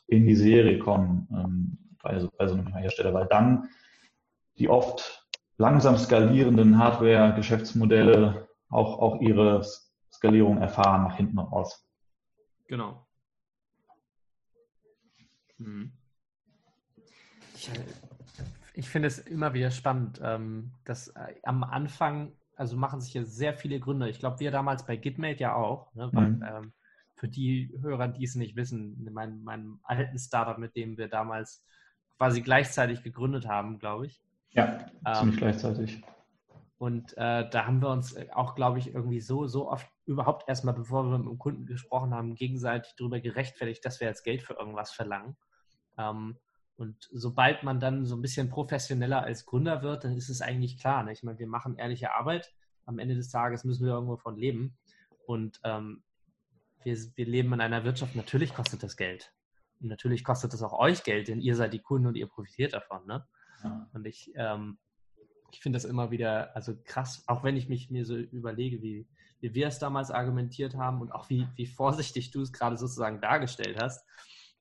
[0.07, 3.69] in die Serie kommen ähm, bei, so, bei so einem Hersteller, weil dann
[4.59, 5.20] die oft
[5.61, 9.63] langsam skalierenden Hardware-Geschäftsmodelle auch, auch ihre
[10.11, 11.87] Skalierung erfahren nach hinten raus.
[12.67, 13.07] Genau.
[15.59, 15.93] Hm.
[17.55, 17.71] Ich,
[18.73, 23.25] ich finde es immer wieder spannend, ähm, dass äh, am Anfang, also machen sich ja
[23.25, 24.09] sehr viele Gründer.
[24.09, 26.43] Ich glaube, wir damals bei Gitmate ja auch, ne, weil, mhm.
[26.43, 26.73] ähm,
[27.17, 31.63] für die Hörer, die es nicht wissen, mein, meinem alten Startup, mit dem wir damals
[32.17, 34.23] quasi gleichzeitig gegründet haben, glaube ich.
[34.53, 36.03] Ja, ziemlich ähm, gleichzeitig.
[36.79, 40.75] Und äh, da haben wir uns auch, glaube ich, irgendwie so, so oft überhaupt erstmal,
[40.75, 44.55] bevor wir mit dem Kunden gesprochen haben, gegenseitig darüber gerechtfertigt, dass wir jetzt Geld für
[44.55, 45.37] irgendwas verlangen.
[45.99, 46.39] Ähm,
[46.77, 50.79] und sobald man dann so ein bisschen professioneller als Gründer wird, dann ist es eigentlich
[50.79, 51.05] klar.
[51.05, 51.13] Ne?
[51.13, 52.55] Ich meine, wir machen ehrliche Arbeit.
[52.87, 54.79] Am Ende des Tages müssen wir irgendwo von leben.
[55.27, 56.03] Und ähm,
[56.83, 59.35] wir, wir leben in einer Wirtschaft, natürlich kostet das Geld.
[59.81, 62.73] Und natürlich kostet es auch euch Geld, denn ihr seid die Kunden und ihr profitiert
[62.73, 63.07] davon.
[63.07, 63.27] Ne?
[63.63, 63.89] Ja.
[63.93, 64.79] Und ich, ähm,
[65.53, 69.07] ich finde das immer wieder, also krass, auch wenn ich mich mir so überlege, wie,
[69.41, 73.21] wie wir es damals argumentiert haben und auch wie, wie vorsichtig du es gerade sozusagen
[73.21, 74.05] dargestellt hast,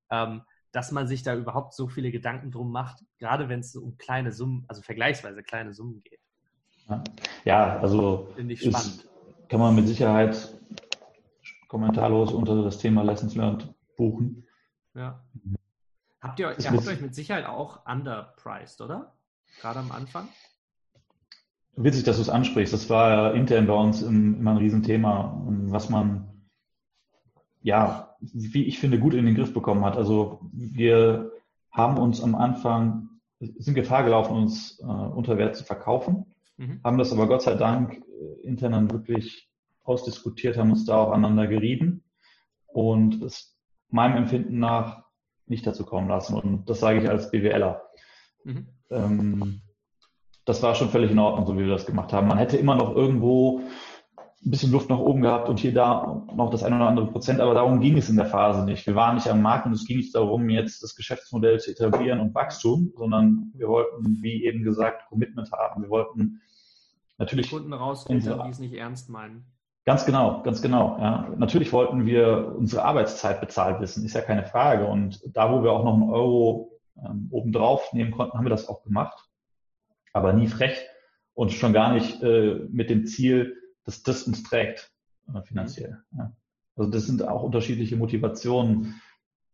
[0.10, 3.98] ähm, dass man sich da überhaupt so viele Gedanken drum macht, gerade wenn es um
[3.98, 6.20] kleine Summen, also vergleichsweise kleine Summen geht.
[7.46, 9.08] Ja, also finde ich spannend.
[9.48, 10.56] kann man mit Sicherheit
[11.68, 14.48] kommentarlos unter das Thema Lessons Learned buchen.
[14.96, 15.24] Ja.
[16.21, 19.13] Habt ihr, ihr habt euch mit Sicherheit auch underpriced, oder?
[19.62, 20.27] Gerade am Anfang?
[21.75, 22.73] Witzig, dass du es ansprichst.
[22.73, 26.27] Das war intern bei uns immer ein Riesenthema, was man,
[27.62, 29.95] ja, wie ich finde, gut in den Griff bekommen hat.
[29.95, 31.32] Also wir
[31.71, 36.25] haben uns am Anfang, sind Gefahr gelaufen, uns äh, unter Wert zu verkaufen,
[36.58, 36.82] mhm.
[36.84, 39.49] haben das aber Gott sei Dank äh, intern dann wirklich
[39.86, 42.03] ausdiskutiert, haben uns da auch aneinander gerieben
[42.67, 43.58] und es
[43.89, 45.09] meinem Empfinden nach
[45.50, 46.36] nicht dazu kommen lassen.
[46.36, 47.82] Und das sage ich als BWLer.
[48.44, 48.68] Mhm.
[48.90, 49.62] Ähm,
[50.46, 52.28] das war schon völlig in Ordnung, so wie wir das gemacht haben.
[52.28, 53.62] Man hätte immer noch irgendwo
[54.46, 57.42] ein bisschen Luft nach oben gehabt und hier da noch das eine oder andere Prozent,
[57.42, 58.88] aber darum ging es in der Phase nicht.
[58.88, 62.22] Wir waren nicht am Markt und es ging nicht darum, jetzt das Geschäftsmodell zu etablieren
[62.22, 65.84] und Wachstum, sondern wir wollten, wie eben gesagt, Commitment haben.
[65.84, 66.42] Wir wollten
[67.18, 69.46] natürlich Kunden rausfiltern, die es nicht ernst meinen.
[69.89, 70.99] Ganz genau, ganz genau.
[70.99, 71.34] Ja.
[71.36, 74.86] Natürlich wollten wir unsere Arbeitszeit bezahlt wissen, ist ja keine Frage.
[74.86, 78.69] Und da, wo wir auch noch einen Euro ähm, obendrauf nehmen konnten, haben wir das
[78.69, 79.17] auch gemacht.
[80.13, 80.78] Aber nie frech
[81.34, 84.91] und schon gar nicht äh, mit dem Ziel, dass das uns trägt
[85.34, 85.97] äh, finanziell.
[86.15, 86.34] Ja.
[86.75, 89.02] Also das sind auch unterschiedliche Motivationen.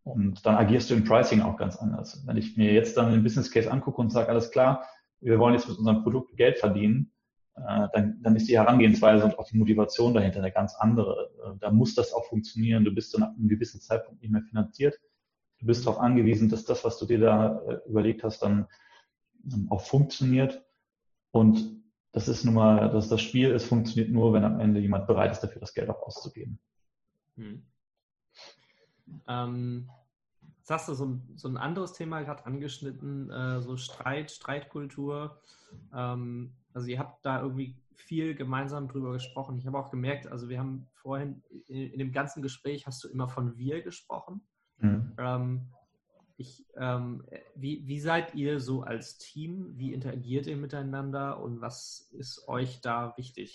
[0.03, 2.27] Und dann agierst du im Pricing auch ganz anders.
[2.27, 4.83] Wenn ich mir jetzt dann den Business Case angucke und sage, alles klar,
[5.21, 7.13] wir wollen jetzt mit unserem Produkt Geld verdienen,
[7.55, 11.31] dann, dann ist die Herangehensweise und auch die Motivation dahinter eine ganz andere.
[11.43, 12.83] Äh, da muss das auch funktionieren.
[12.83, 14.99] Du bist dann ab einem gewissen Zeitpunkt nicht mehr finanziert.
[15.59, 18.67] Du bist darauf angewiesen, dass das, was du dir da äh, überlegt hast, dann
[19.69, 20.65] auch funktioniert.
[21.31, 25.07] Und das ist nun mal, dass das Spiel ist, funktioniert nur, wenn am Ende jemand
[25.07, 26.59] bereit ist, dafür das Geld auch auszugeben.
[27.35, 27.65] Hm.
[29.27, 29.89] Ähm,
[30.65, 35.39] jetzt hast du so ein, so ein anderes Thema gerade angeschnitten, äh, so Streit, Streitkultur.
[35.93, 39.59] Ähm, also ihr habt da irgendwie viel gemeinsam drüber gesprochen.
[39.59, 43.09] Ich habe auch gemerkt, also wir haben vorhin in, in dem ganzen Gespräch hast du
[43.09, 44.41] immer von wir gesprochen.
[44.79, 45.13] Mhm.
[45.19, 45.71] Ähm,
[46.35, 47.23] ich, ähm,
[47.53, 49.77] wie, wie seid ihr so als Team?
[49.77, 53.53] Wie interagiert ihr miteinander und was ist euch da wichtig?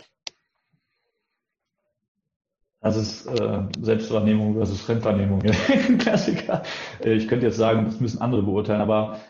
[2.81, 5.41] Das ist äh, Selbstwahrnehmung versus Fremdwahrnehmung.
[5.99, 6.63] Klassiker.
[7.05, 9.21] Ich könnte jetzt sagen, das müssen andere beurteilen, aber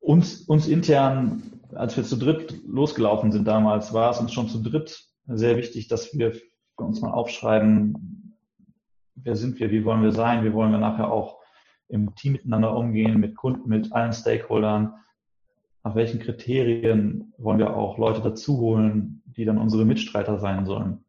[0.00, 4.62] uns, uns intern als wir zu dritt losgelaufen sind damals, war es uns schon zu
[4.62, 6.32] dritt sehr wichtig, dass wir
[6.76, 8.36] uns mal aufschreiben,
[9.14, 11.38] wer sind wir, wie wollen wir sein, wie wollen wir nachher auch
[11.88, 14.94] im Team miteinander umgehen, mit Kunden, mit allen Stakeholdern,
[15.82, 21.04] nach welchen Kriterien wollen wir auch Leute dazuholen, die dann unsere Mitstreiter sein sollen.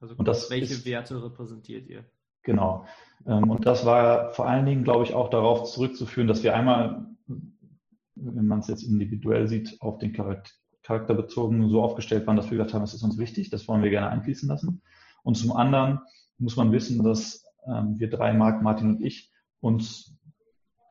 [0.00, 2.04] Also und das welche ist, Werte repräsentiert ihr?
[2.42, 2.86] Genau.
[3.26, 7.06] Ähm, und das war vor allen Dingen, glaube ich, auch darauf zurückzuführen, dass wir einmal
[8.22, 12.58] wenn man es jetzt individuell sieht, auf den Charakter bezogen so aufgestellt waren, dass wir
[12.58, 14.82] gesagt haben, das ist uns wichtig, das wollen wir gerne einfließen lassen.
[15.22, 16.00] Und zum anderen
[16.38, 20.16] muss man wissen, dass ähm, wir drei, Marc, Martin und ich, uns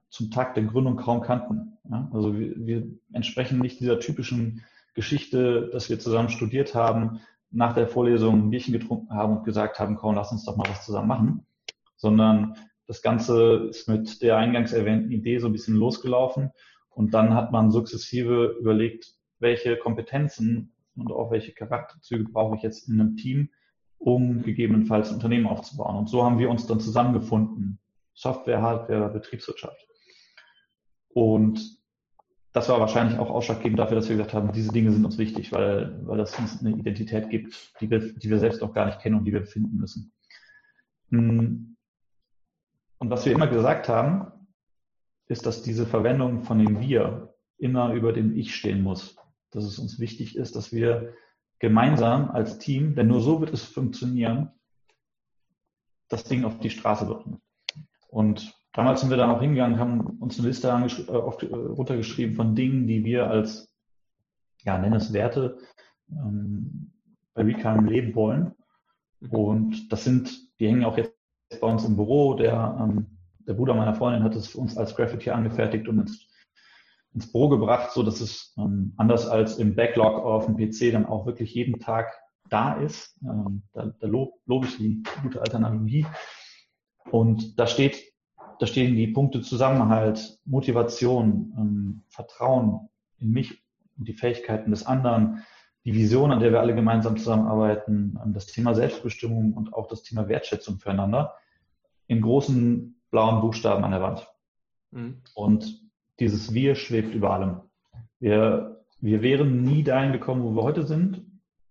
[0.09, 1.77] zum Tag der Gründung kaum kannten.
[1.89, 2.09] Ja?
[2.13, 7.87] Also wir, wir entsprechen nicht dieser typischen Geschichte, dass wir zusammen studiert haben, nach der
[7.87, 11.07] Vorlesung ein Bierchen getrunken haben und gesagt haben, komm, lass uns doch mal was zusammen
[11.07, 11.45] machen,
[11.95, 12.55] sondern
[12.87, 16.51] das Ganze ist mit der eingangs erwähnten Idee so ein bisschen losgelaufen
[16.89, 22.89] und dann hat man sukzessive überlegt, welche Kompetenzen und auch welche Charakterzüge brauche ich jetzt
[22.89, 23.49] in einem Team,
[23.97, 25.95] um gegebenenfalls ein Unternehmen aufzubauen.
[25.95, 27.79] Und so haben wir uns dann zusammengefunden.
[28.13, 29.87] Software, Hardware, Betriebswirtschaft.
[31.09, 31.78] Und
[32.51, 35.51] das war wahrscheinlich auch ausschlaggebend dafür, dass wir gesagt haben, diese Dinge sind uns wichtig,
[35.51, 38.99] weil, weil das uns eine Identität gibt, die wir, die wir selbst auch gar nicht
[38.99, 40.11] kennen und die wir finden müssen.
[41.09, 41.77] Hm.
[42.97, 44.31] Und was wir immer gesagt haben,
[45.27, 49.15] ist, dass diese Verwendung von dem Wir immer über dem Ich stehen muss.
[49.51, 51.13] Dass es uns wichtig ist, dass wir
[51.59, 54.51] gemeinsam als Team, denn nur so wird es funktionieren,
[56.07, 57.41] das Ding auf die Straße bringen.
[58.07, 62.35] Und damals sind wir dann auch hingegangen, haben uns eine Liste äh, oft, äh, runtergeschrieben
[62.35, 63.73] von Dingen, die wir als,
[64.63, 65.57] ja, nenn es Werte,
[66.11, 66.91] ähm,
[67.33, 68.53] bei Recam leben wollen.
[69.19, 69.29] Mhm.
[69.31, 71.13] Und das sind, die hängen auch jetzt
[71.59, 72.35] bei uns im Büro.
[72.35, 76.27] Der, ähm, der Bruder meiner Freundin hat es für uns als Graffiti angefertigt und ins,
[77.13, 81.05] ins Büro gebracht, so dass es ähm, anders als im Backlog auf dem PC dann
[81.05, 82.11] auch wirklich jeden Tag
[82.49, 83.17] da ist.
[83.23, 86.07] Ähm, da da lobe lob ich die gute Alternative.
[87.09, 88.03] Und da steht,
[88.59, 93.63] da stehen die Punkte Zusammenhalt, Motivation, ähm, Vertrauen in mich
[93.97, 95.43] und die Fähigkeiten des anderen,
[95.85, 100.03] die Vision, an der wir alle gemeinsam zusammenarbeiten, ähm, das Thema Selbstbestimmung und auch das
[100.03, 101.33] Thema Wertschätzung füreinander
[102.07, 104.27] in großen blauen Buchstaben an der Wand.
[104.91, 105.21] Mhm.
[105.35, 105.81] Und
[106.19, 107.61] dieses Wir schwebt über allem.
[108.19, 111.25] Wir, wir wären nie dahin gekommen, wo wir heute sind,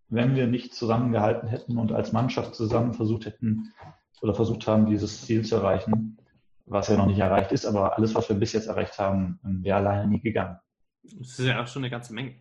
[0.08, 3.74] wenn wir nicht zusammengehalten hätten und als Mannschaft zusammen versucht hätten
[4.22, 6.17] oder versucht haben, dieses Ziel zu erreichen,
[6.68, 9.78] was ja noch nicht erreicht ist, aber alles, was wir bis jetzt erreicht haben, wäre
[9.78, 10.58] alleine nie gegangen.
[11.02, 12.34] Das ist ja auch schon eine ganze Menge.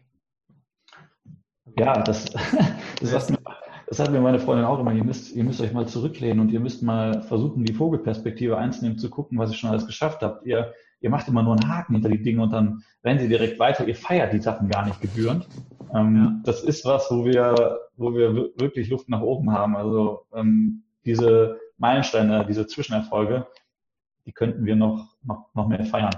[1.78, 2.26] Ja, das,
[3.02, 3.40] das, hat mir,
[3.88, 4.94] das hat mir meine Freundin auch immer.
[4.94, 8.98] Ihr müsst, ihr müsst euch mal zurücklehnen und ihr müsst mal versuchen, die Vogelperspektive einzunehmen,
[8.98, 10.46] zu gucken, was ihr schon alles geschafft habt.
[10.46, 13.60] Ihr, ihr macht immer nur einen Haken hinter die Dinge und dann rennen sie direkt
[13.60, 13.88] weiter.
[13.88, 15.48] Ihr feiert die Sachen gar nicht gebührend.
[15.94, 16.42] Ähm, ja.
[16.44, 19.76] Das ist was, wo wir, wo wir wirklich Luft nach oben haben.
[19.76, 23.48] Also ähm, diese Meilensteine, diese Zwischenerfolge,
[24.28, 26.14] die könnten wir noch, noch, noch mehr feiern.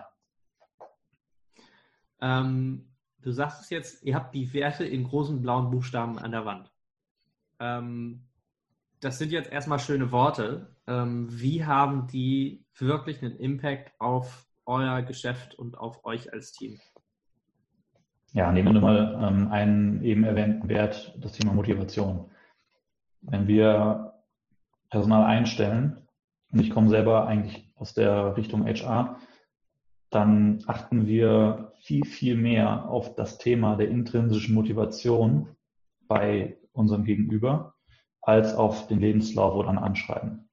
[2.20, 2.90] Ähm,
[3.22, 6.72] du sagst es jetzt, ihr habt die Werte in großen blauen Buchstaben an der Wand.
[7.60, 8.28] Ähm,
[9.00, 10.76] das sind jetzt erstmal schöne Worte.
[10.88, 16.80] Ähm, wie haben die wirklich einen Impact auf euer Geschäft und auf euch als Team?
[18.34, 22.30] Ja, nehmen wir mal ähm, einen eben erwähnten Wert, das Thema Motivation.
[23.22, 24.14] Wenn wir
[24.90, 26.08] Personal einstellen,
[26.52, 29.18] und ich komme selber eigentlich aus der Richtung HR,
[30.10, 35.48] dann achten wir viel, viel mehr auf das Thema der intrinsischen Motivation
[36.08, 37.76] bei unserem Gegenüber
[38.22, 40.50] als auf den Lebenslauf oder ein Anschreiben.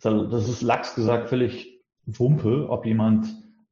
[0.00, 3.26] Das ist lax gesagt völlig Wumpe, ob jemand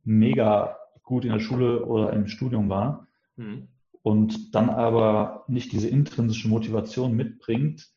[0.05, 3.69] mega gut in der Schule oder im Studium war mhm.
[4.03, 7.91] und dann aber nicht diese intrinsische Motivation mitbringt,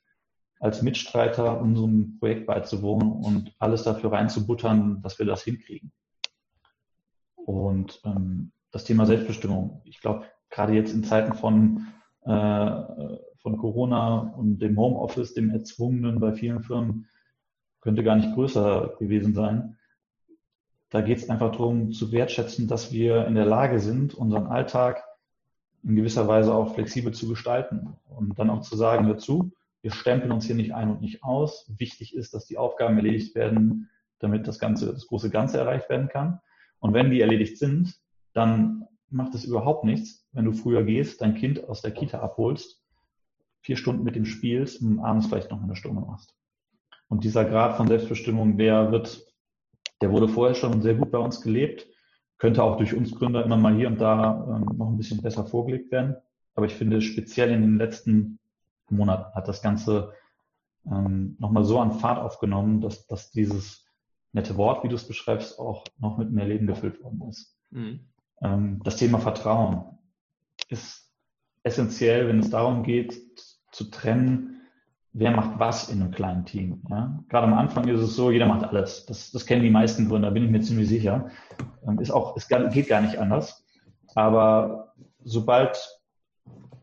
[0.63, 5.91] als Mitstreiter unserem Projekt beizuwohnen und alles dafür reinzubuttern, dass wir das hinkriegen.
[7.35, 9.81] Und ähm, das Thema Selbstbestimmung.
[9.83, 11.87] Ich glaube, gerade jetzt in Zeiten von,
[12.21, 12.71] äh,
[13.41, 17.09] von Corona und dem Homeoffice, dem Erzwungenen bei vielen Firmen,
[17.81, 19.77] könnte gar nicht größer gewesen sein.
[20.89, 25.03] Da geht es einfach darum zu wertschätzen, dass wir in der Lage sind, unseren Alltag
[25.83, 29.51] in gewisser Weise auch flexibel zu gestalten und dann auch zu sagen, hör zu,
[29.83, 31.69] wir stempeln uns hier nicht ein und nicht aus.
[31.77, 36.07] Wichtig ist, dass die Aufgaben erledigt werden, damit das ganze, das große Ganze erreicht werden
[36.07, 36.39] kann.
[36.79, 37.93] Und wenn die erledigt sind,
[38.31, 42.81] dann macht es überhaupt nichts, wenn du früher gehst, dein Kind aus der Kita abholst,
[43.59, 46.33] vier Stunden mit dem spielst und abends vielleicht noch eine Stunde machst.
[47.09, 49.27] Und dieser Grad von Selbstbestimmung, der wird,
[50.01, 51.87] der wurde vorher schon sehr gut bei uns gelebt,
[52.37, 55.45] könnte auch durch uns Gründer immer mal hier und da ähm, noch ein bisschen besser
[55.45, 56.15] vorgelegt werden.
[56.55, 58.39] Aber ich finde, speziell in den letzten
[58.89, 60.13] Monaten hat das Ganze
[60.85, 63.85] ähm, nochmal so an Fahrt aufgenommen, dass, dass dieses
[64.33, 67.57] nette Wort, wie du es beschreibst, auch noch mit mehr Leben gefüllt worden ist.
[67.71, 67.99] Mhm.
[68.41, 69.97] Ähm, das Thema Vertrauen
[70.69, 71.11] ist
[71.63, 73.15] essentiell, wenn es darum geht,
[73.71, 74.61] zu trennen,
[75.13, 76.83] wer macht was in einem kleinen Team.
[76.89, 77.23] Ja?
[77.29, 79.05] Gerade am Anfang ist es so, jeder macht alles.
[79.05, 81.29] Das, das kennen die meisten Gründer, bin ich mir ziemlich sicher.
[81.87, 83.63] Ähm, ist auch, es geht gar nicht anders.
[84.15, 84.93] Aber
[85.23, 85.77] sobald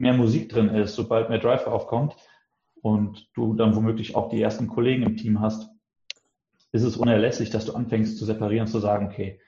[0.01, 2.17] mehr Musik drin ist, sobald mehr Drive aufkommt
[2.81, 5.71] und du dann womöglich auch die ersten Kollegen im Team hast,
[6.73, 9.41] ist es unerlässlich, dass du anfängst zu separieren, zu sagen, okay,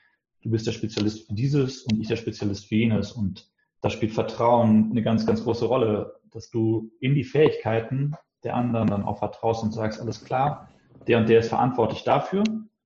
[0.43, 3.13] du bist der Spezialist für dieses und ich der Spezialist für jenes.
[3.13, 3.49] Und
[3.81, 8.87] da spielt Vertrauen eine ganz, ganz große Rolle, dass du in die Fähigkeiten der anderen
[8.87, 10.69] dann auch vertraust und sagst, alles klar,
[11.07, 12.43] der und der ist verantwortlich dafür.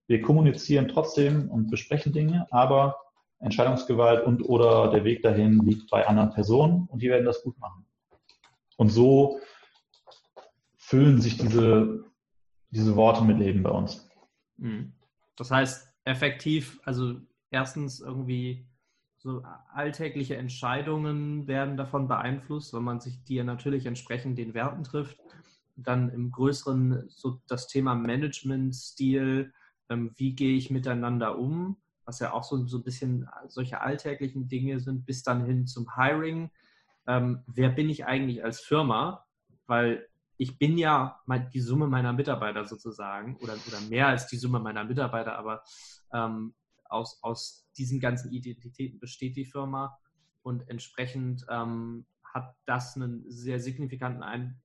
[0.07, 2.95] Wir kommunizieren trotzdem und besprechen Dinge, aber
[3.39, 7.57] Entscheidungsgewalt und oder der Weg dahin liegt bei anderen Personen und die werden das gut
[7.59, 7.85] machen.
[8.77, 9.39] Und so
[10.77, 12.05] füllen sich diese,
[12.69, 14.09] diese Worte mit Leben bei uns.
[14.57, 14.93] Mhm.
[15.35, 17.15] Das heißt, effektiv, also
[17.51, 18.67] erstens irgendwie
[19.17, 24.83] so alltägliche Entscheidungen werden davon beeinflusst, weil man sich die ja natürlich entsprechend den Werten
[24.83, 25.19] trifft.
[25.75, 29.53] Dann im Größeren so das Thema Management-Stil,
[29.89, 31.77] ähm, wie gehe ich miteinander um,
[32.07, 35.95] was ja auch so, so ein bisschen solche alltäglichen Dinge sind, bis dann hin zum
[35.95, 36.49] Hiring.
[37.05, 39.25] Ähm, wer bin ich eigentlich als Firma?
[39.67, 41.19] Weil ich bin ja
[41.53, 45.63] die Summe meiner Mitarbeiter sozusagen oder, oder mehr als die Summe meiner Mitarbeiter, aber
[46.13, 46.53] ähm,
[46.85, 49.99] aus, aus diesen ganzen Identitäten besteht die Firma
[50.43, 54.61] und entsprechend ähm, hat das einen sehr signifikanten Ein,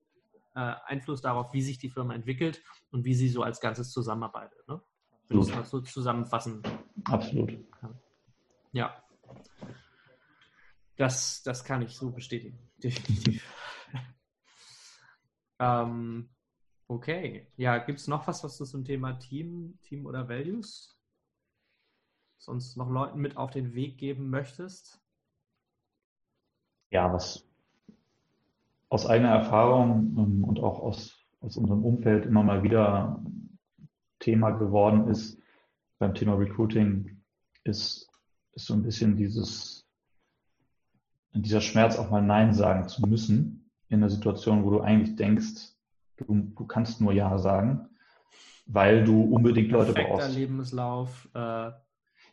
[0.55, 4.65] äh, Einfluss darauf, wie sich die Firma entwickelt und wie sie so als Ganzes zusammenarbeitet.
[4.69, 4.81] Ne?
[5.33, 6.61] Wenn ich das so zusammenfassen
[7.05, 7.71] Absolut.
[7.71, 7.99] kann.
[8.71, 9.03] Ja.
[10.95, 12.59] Das, das kann ich so bestätigen.
[12.83, 13.43] Definitiv.
[15.59, 16.29] ähm,
[16.87, 17.47] okay.
[17.57, 20.93] Ja, gibt es noch was, was du zum Thema Team, Team oder Values
[22.37, 25.01] sonst noch Leuten mit auf den Weg geben möchtest?
[26.91, 27.47] Ja, was
[28.89, 33.23] aus eigener Erfahrung ähm, und auch aus, aus unserem Umfeld immer mal wieder
[34.23, 35.37] Thema geworden ist
[35.99, 37.21] beim Thema Recruiting,
[37.65, 38.09] ist,
[38.53, 39.85] ist so ein bisschen dieses,
[41.33, 45.73] dieser Schmerz auch mal Nein sagen zu müssen in einer Situation, wo du eigentlich denkst,
[46.17, 47.89] du, du kannst nur Ja sagen,
[48.65, 50.33] weil du unbedingt Leute brauchst.
[50.33, 51.71] Lebenslauf, äh,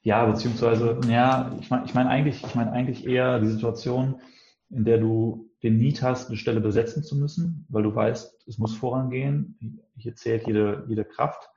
[0.02, 4.20] Ja, beziehungsweise, ja, ich meine ich mein eigentlich, ich meine eigentlich eher die Situation,
[4.68, 8.58] in der du den Need hast, eine Stelle besetzen zu müssen, weil du weißt, es
[8.58, 11.49] muss vorangehen, hier zählt jede, jede Kraft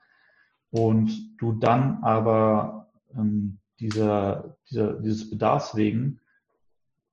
[0.74, 6.18] und du dann aber ähm, dieser, dieser, dieses Bedarfs wegen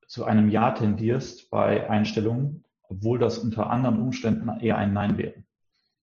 [0.08, 5.44] zu einem Ja tendierst bei Einstellungen, obwohl das unter anderen Umständen eher ein Nein wäre.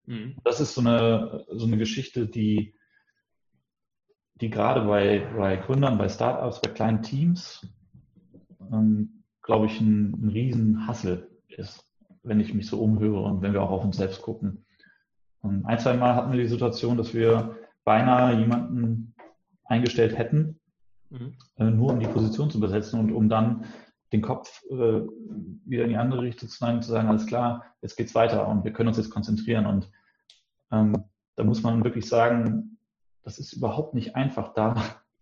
[0.05, 0.35] mhm.
[0.43, 2.75] Das ist so eine, so eine Geschichte, die,
[4.35, 7.67] die gerade bei, bei Gründern, bei Startups, bei kleinen Teams,
[8.71, 11.83] ähm, glaube ich, ein, ein Riesenhassel ist,
[12.21, 14.63] wenn ich mich so umhöre und wenn wir auch auf uns selbst gucken.
[15.47, 19.15] Und ein, zwei Mal hatten wir die Situation, dass wir beinahe jemanden
[19.65, 20.59] eingestellt hätten,
[21.09, 21.37] Mhm.
[21.55, 23.65] äh, nur um die Position zu besetzen und um dann
[24.11, 25.01] den Kopf äh,
[25.65, 28.47] wieder in die andere Richtung zu neigen und zu sagen, alles klar, jetzt geht's weiter
[28.47, 29.65] und wir können uns jetzt konzentrieren.
[29.65, 29.89] Und
[30.71, 32.77] ähm, da muss man wirklich sagen,
[33.23, 34.75] das ist überhaupt nicht einfach, da,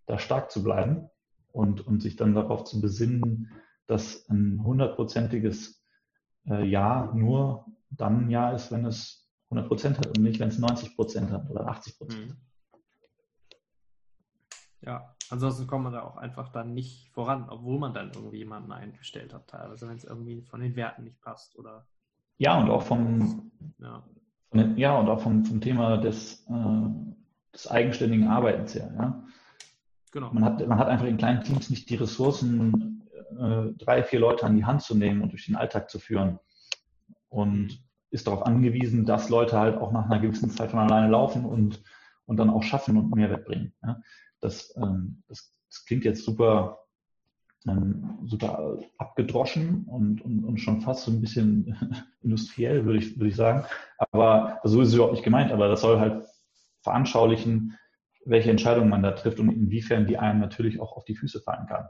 [0.06, 1.10] da stark zu bleiben
[1.52, 3.52] und, und sich dann darauf zu besinnen,
[3.88, 5.84] dass ein hundertprozentiges
[6.48, 10.50] äh, Ja nur dann ein Ja ist, wenn es 100 Prozent hat und nicht, wenn
[10.50, 12.30] es 90 Prozent hat oder 80 Prozent.
[12.30, 12.38] Mhm.
[14.82, 18.72] Ja, ansonsten kommt man da auch einfach dann nicht voran, obwohl man dann irgendwie jemanden
[18.72, 21.88] eingestellt hat, teilweise, wenn es irgendwie von den Werten nicht passt oder
[22.38, 24.04] Ja, und auch vom, ja.
[24.50, 26.90] von ja, und auch vom, vom Thema des, äh,
[27.52, 28.94] des eigenständigen Arbeitens her.
[28.96, 29.24] Ja.
[30.12, 30.32] Genau.
[30.32, 33.02] Man hat, man hat einfach in kleinen Teams nicht die Ressourcen,
[33.38, 36.40] äh, drei, vier Leute an die Hand zu nehmen und durch den Alltag zu führen.
[37.28, 41.46] Und ist darauf angewiesen, dass Leute halt auch nach einer gewissen Zeit von alleine laufen
[41.46, 41.84] und,
[42.26, 43.74] und dann auch schaffen und Mehrwert bringen.
[43.84, 44.02] Ja.
[44.40, 46.80] Das, ähm, das, das klingt jetzt super,
[47.68, 51.76] ähm, super abgedroschen und, und, und schon fast so ein bisschen
[52.22, 53.66] industriell, würde ich, würde ich sagen.
[53.98, 56.26] Aber so ist es überhaupt nicht gemeint, aber das soll halt
[56.82, 57.78] veranschaulichen,
[58.26, 61.68] welche Entscheidungen man da trifft und inwiefern die einem natürlich auch auf die Füße fallen
[61.68, 61.88] kann.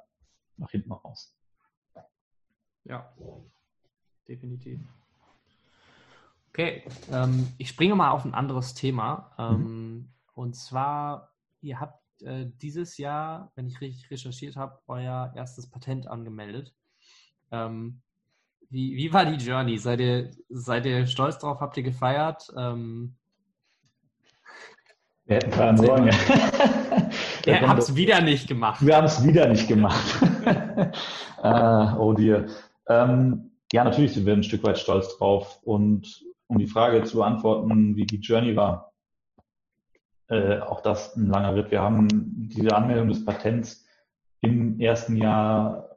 [0.57, 1.37] Nach hinten raus.
[2.85, 3.13] Ja,
[4.27, 4.79] definitiv.
[6.57, 9.33] Okay, ähm, ich springe mal auf ein anderes Thema.
[9.37, 15.69] Ähm, Und zwar, ihr habt äh, dieses Jahr, wenn ich richtig recherchiert habe, euer erstes
[15.69, 16.73] Patent angemeldet.
[17.51, 17.99] Ähm,
[18.69, 19.77] wie, wie war die Journey?
[19.77, 21.59] Seid ihr, seid ihr stolz drauf?
[21.59, 22.49] Habt ihr gefeiert?
[22.57, 23.17] Ähm,
[25.25, 26.07] Wir hätten feiern sollen.
[26.07, 26.13] Ja.
[27.47, 28.85] ihr habt es wieder nicht gemacht.
[28.85, 30.21] Wir haben es wieder nicht gemacht.
[31.43, 32.45] äh, oh dear.
[32.87, 35.59] Ähm, ja, natürlich sind wir ein Stück weit stolz drauf.
[35.63, 38.93] Und um die Frage zu beantworten, wie die Journey war,
[40.27, 41.71] äh, auch das ein langer Ritt.
[41.71, 42.07] Wir haben
[42.49, 43.85] diese Anmeldung des Patents
[44.41, 45.95] im ersten Jahr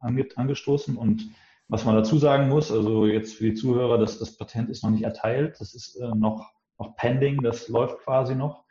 [0.00, 1.30] ange angestoßen und
[1.70, 4.90] was man dazu sagen muss, also jetzt für die Zuhörer, dass das Patent ist noch
[4.90, 8.64] nicht erteilt, das ist äh, noch, noch pending, das läuft quasi noch.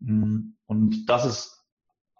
[0.00, 1.64] Mm, Und das ist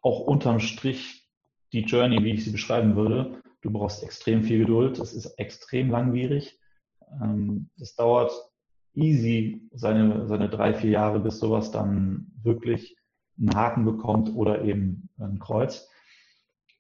[0.03, 1.29] auch unterm Strich
[1.73, 3.43] die Journey, wie ich sie beschreiben würde.
[3.61, 6.60] Du brauchst extrem viel Geduld, es ist extrem langwierig.
[7.23, 8.33] Ähm, Es dauert
[8.95, 12.97] easy seine, seine drei, vier Jahre, bis sowas dann wirklich
[13.39, 15.89] einen Haken bekommt oder eben ein Kreuz.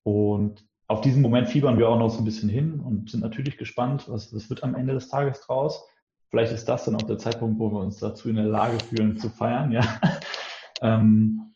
[0.02, 3.56] Und auf diesen Moment fiebern wir auch noch so ein bisschen hin und sind natürlich
[3.56, 5.86] gespannt, was, was wird am Ende des Tages draus.
[6.30, 9.16] Vielleicht ist das dann auch der Zeitpunkt, wo wir uns dazu in der Lage fühlen
[9.16, 9.82] zu feiern, ja.
[10.82, 11.54] ähm,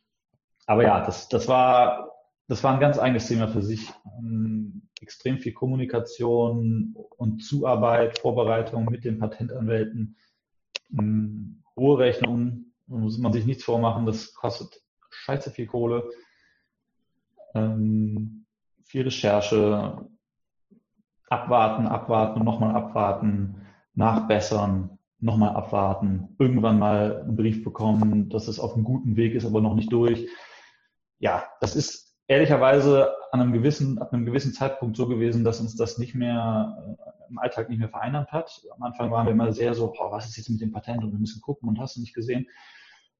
[0.66, 2.14] aber ja, das, das war
[2.48, 3.92] das war ein ganz eigenes Thema für sich.
[4.18, 10.16] Ähm, extrem viel Kommunikation und Zuarbeit, Vorbereitung mit den Patentanwälten,
[10.98, 16.10] ähm, hohe Rechnungen, da muss man sich nichts vormachen, das kostet scheiße viel Kohle,
[17.54, 18.46] ähm,
[18.82, 20.08] viel Recherche,
[21.28, 28.74] abwarten, abwarten nochmal abwarten, nachbessern, nochmal abwarten, irgendwann mal einen Brief bekommen, dass es auf
[28.74, 30.28] einem guten Weg ist, aber noch nicht durch.
[31.18, 35.76] Ja, das ist ehrlicherweise an einem gewissen, ab einem gewissen Zeitpunkt so gewesen, dass uns
[35.76, 38.62] das nicht mehr äh, im Alltag nicht mehr vereinnahmt hat.
[38.76, 41.12] Am Anfang waren wir immer sehr so, boah, was ist jetzt mit dem Patent und
[41.12, 42.46] wir müssen gucken und hast du nicht gesehen.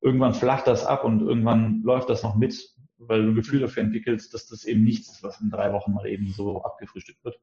[0.01, 3.83] Irgendwann flacht das ab und irgendwann läuft das noch mit, weil du ein Gefühl dafür
[3.83, 7.39] entwickelst, dass das eben nichts ist, was in drei Wochen mal eben so abgefrühstückt wird.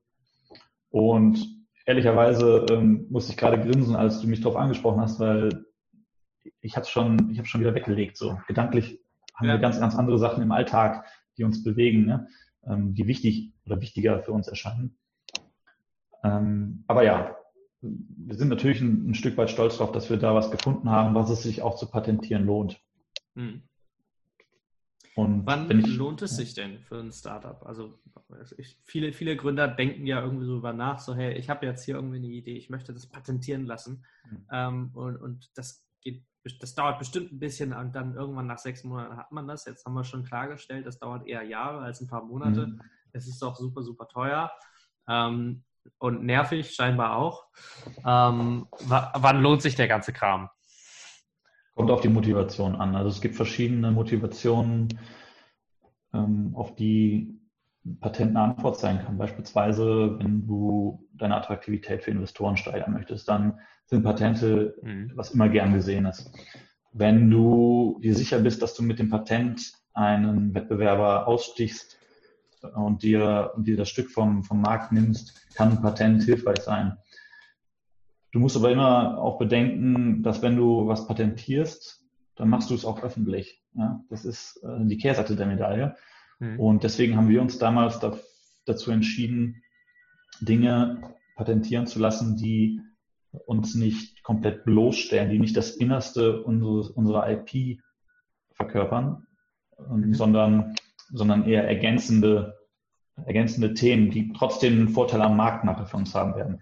[0.89, 1.45] Und
[1.85, 5.65] ehrlicherweise ähm, musste ich gerade grinsen, als du mich darauf angesprochen hast, weil
[6.61, 8.17] ich habe schon, ich habe schon wieder weggelegt.
[8.17, 8.99] So gedanklich
[9.35, 9.53] haben ja.
[9.55, 11.05] wir ganz, ganz andere Sachen im Alltag,
[11.37, 12.27] die uns bewegen, ne?
[12.65, 14.97] ähm, die wichtig oder wichtiger für uns erscheinen.
[16.23, 17.35] Ähm, aber ja,
[17.81, 21.15] wir sind natürlich ein, ein, Stück weit stolz darauf, dass wir da was gefunden haben,
[21.15, 22.79] was es sich auch zu patentieren lohnt.
[23.35, 23.63] Hm.
[25.15, 27.65] Und Wann ich, lohnt es sich denn für ein Startup?
[27.65, 27.99] Also
[28.57, 31.83] ich, viele, viele Gründer denken ja irgendwie so über nach, so hey, ich habe jetzt
[31.83, 34.05] hier irgendwie eine Idee, ich möchte das patentieren lassen.
[34.29, 34.47] Mhm.
[34.51, 36.23] Ähm, und, und das geht
[36.59, 39.65] das dauert bestimmt ein bisschen und dann irgendwann nach sechs Monaten hat man das.
[39.65, 42.67] Jetzt haben wir schon klargestellt, das dauert eher Jahre als ein paar Monate.
[42.67, 42.81] Mhm.
[43.13, 44.51] Es ist auch super, super teuer
[45.07, 45.63] ähm,
[45.99, 47.45] und nervig scheinbar auch.
[48.05, 50.49] Ähm, wann lohnt sich der ganze Kram?
[51.75, 52.95] Kommt auf die Motivation an.
[52.95, 54.99] Also es gibt verschiedene Motivationen,
[56.13, 57.40] ähm, auf die
[57.99, 59.17] Patent eine Antwort sein kann.
[59.17, 65.11] Beispielsweise, wenn du deine Attraktivität für Investoren steigern möchtest, dann sind Patente, mhm.
[65.15, 66.31] was immer gern gesehen ist.
[66.93, 71.97] Wenn du dir sicher bist, dass du mit dem Patent einen Wettbewerber ausstichst
[72.75, 76.97] und dir, und dir das Stück vom, vom Markt nimmst, kann ein Patent hilfreich sein.
[78.31, 82.05] Du musst aber immer auch bedenken, dass wenn du was patentierst,
[82.35, 83.61] dann machst du es auch öffentlich.
[83.73, 84.03] Ja?
[84.09, 85.95] Das ist äh, die Kehrseite der Medaille.
[86.41, 86.59] Mhm.
[86.59, 88.17] Und deswegen haben wir uns damals da,
[88.65, 89.63] dazu entschieden,
[90.41, 92.81] Dinge patentieren zu lassen, die
[93.45, 97.79] uns nicht komplett bloßstellen, die nicht das Innerste unseres, unserer IP
[98.53, 99.27] verkörpern,
[99.77, 100.13] mhm.
[100.13, 100.75] sondern,
[101.13, 102.57] sondern eher ergänzende,
[103.15, 106.61] ergänzende Themen, die trotzdem einen Vorteil am Markt nachher für uns haben werden.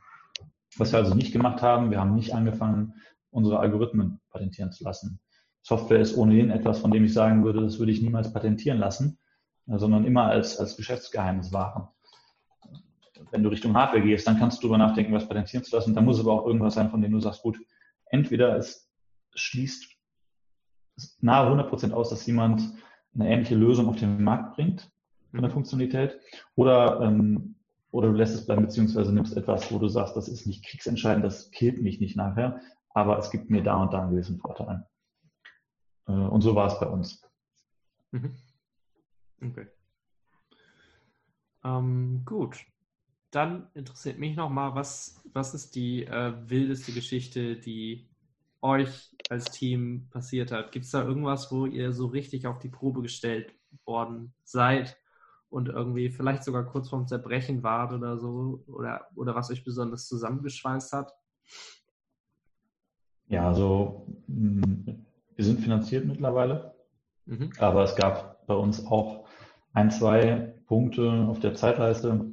[0.78, 2.94] Was wir also nicht gemacht haben, wir haben nicht angefangen,
[3.32, 5.20] unsere Algorithmen patentieren zu lassen.
[5.62, 9.20] Software ist ohnehin etwas, von dem ich sagen würde, das würde ich niemals patentieren lassen,
[9.78, 11.88] sondern immer als, als Geschäftsgeheimnis wahren
[13.32, 15.94] wenn du Richtung Hardware gehst, dann kannst du darüber nachdenken, was patentieren zu lassen.
[15.94, 17.60] Da muss aber auch irgendwas sein, von dem du sagst, gut,
[18.06, 18.90] entweder es
[19.36, 19.96] schließt
[21.22, 22.62] nahe 100 Prozent aus, dass jemand
[23.16, 24.92] eine ähnliche Lösung auf den Markt bringt
[25.32, 25.54] von der mhm.
[25.54, 26.20] Funktionalität,
[26.56, 27.56] oder, ähm,
[27.92, 31.24] oder du lässt es bleiben, beziehungsweise nimmst etwas, wo du sagst, das ist nicht kriegsentscheidend,
[31.24, 32.62] das killt mich nicht nachher,
[32.94, 34.88] aber es gibt mir da und da einen gewissen Vorteil.
[36.08, 37.24] Äh, und so war es bei uns.
[38.12, 38.36] Mhm.
[39.42, 39.68] Okay.
[41.64, 42.66] Ähm, gut
[43.32, 48.10] dann interessiert mich nochmal, was, was ist die äh, wildeste Geschichte, die
[48.62, 50.72] euch als Team passiert hat?
[50.72, 53.54] Gibt es da irgendwas, wo ihr so richtig auf die Probe gestellt
[53.86, 54.98] worden seid
[55.50, 58.64] und irgendwie vielleicht sogar kurz vorm Zerbrechen wart oder so?
[58.68, 61.14] Oder, oder was euch besonders zusammengeschweißt hat?
[63.28, 64.90] Ja, also mm,
[65.36, 66.74] wir sind finanziert mittlerweile,
[67.26, 67.52] mhm.
[67.60, 69.19] aber es gab bei uns auch
[69.74, 72.32] ein, zwei Punkte auf der Zeitleiste,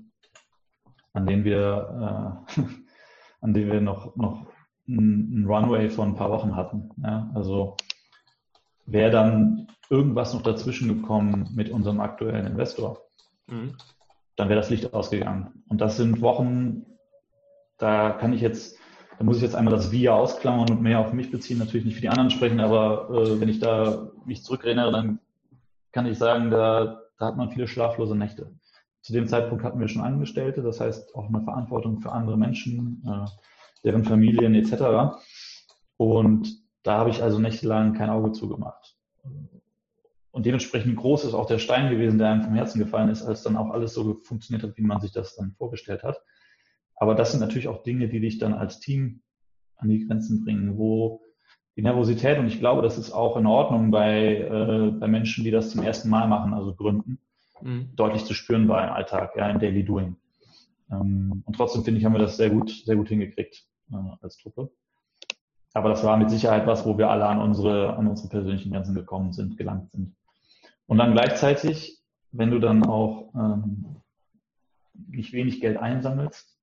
[1.12, 2.60] an denen wir, äh,
[3.40, 4.46] an denen wir noch, noch
[4.88, 6.90] ein Runway von ein paar Wochen hatten.
[7.02, 7.30] Ja?
[7.34, 7.76] Also
[8.86, 13.00] wäre dann irgendwas noch dazwischen gekommen mit unserem aktuellen Investor,
[13.46, 13.76] mhm.
[14.36, 15.62] dann wäre das Licht ausgegangen.
[15.68, 16.86] Und das sind Wochen,
[17.78, 18.78] da kann ich jetzt,
[19.18, 21.96] da muss ich jetzt einmal das Wir ausklammern und mehr auf mich beziehen, natürlich nicht
[21.96, 25.20] für die anderen sprechen, aber äh, wenn ich da mich zurückerinnere, dann
[25.92, 28.52] kann ich sagen, da, da hat man viele schlaflose Nächte.
[29.02, 33.02] Zu dem Zeitpunkt hatten wir schon Angestellte, das heißt auch eine Verantwortung für andere Menschen,
[33.06, 33.24] äh,
[33.84, 35.16] deren Familien etc.
[35.96, 38.96] Und da habe ich also nächtelang kein Auge zugemacht.
[40.30, 43.42] Und dementsprechend groß ist auch der Stein gewesen, der einem vom Herzen gefallen ist, als
[43.42, 46.20] dann auch alles so funktioniert hat, wie man sich das dann vorgestellt hat.
[46.96, 49.22] Aber das sind natürlich auch Dinge, die dich dann als Team
[49.76, 51.22] an die Grenzen bringen, wo
[51.76, 55.50] die Nervosität, und ich glaube, das ist auch in Ordnung bei, äh, bei Menschen, die
[55.50, 57.18] das zum ersten Mal machen, also gründen,
[57.60, 57.94] mhm.
[57.94, 60.16] deutlich zu spüren war im Alltag, ja, im Daily Doing.
[60.90, 64.38] Ähm, und trotzdem finde ich, haben wir das sehr gut, sehr gut hingekriegt äh, als
[64.38, 64.70] Truppe.
[65.74, 68.94] Aber das war mit Sicherheit was, wo wir alle an unsere, an unsere persönlichen Grenzen
[68.94, 70.16] gekommen sind, gelangt sind.
[70.86, 71.96] Und dann gleichzeitig
[72.38, 74.02] wenn du dann auch ähm,
[75.08, 76.56] nicht wenig Geld einsammelst,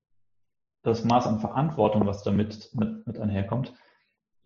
[0.84, 3.74] das Maß an Verantwortung, was damit mit, mit einherkommt,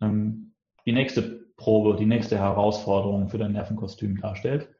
[0.00, 0.47] ähm,
[0.88, 4.70] die nächste Probe, die nächste Herausforderung für dein Nervenkostüm darstellt.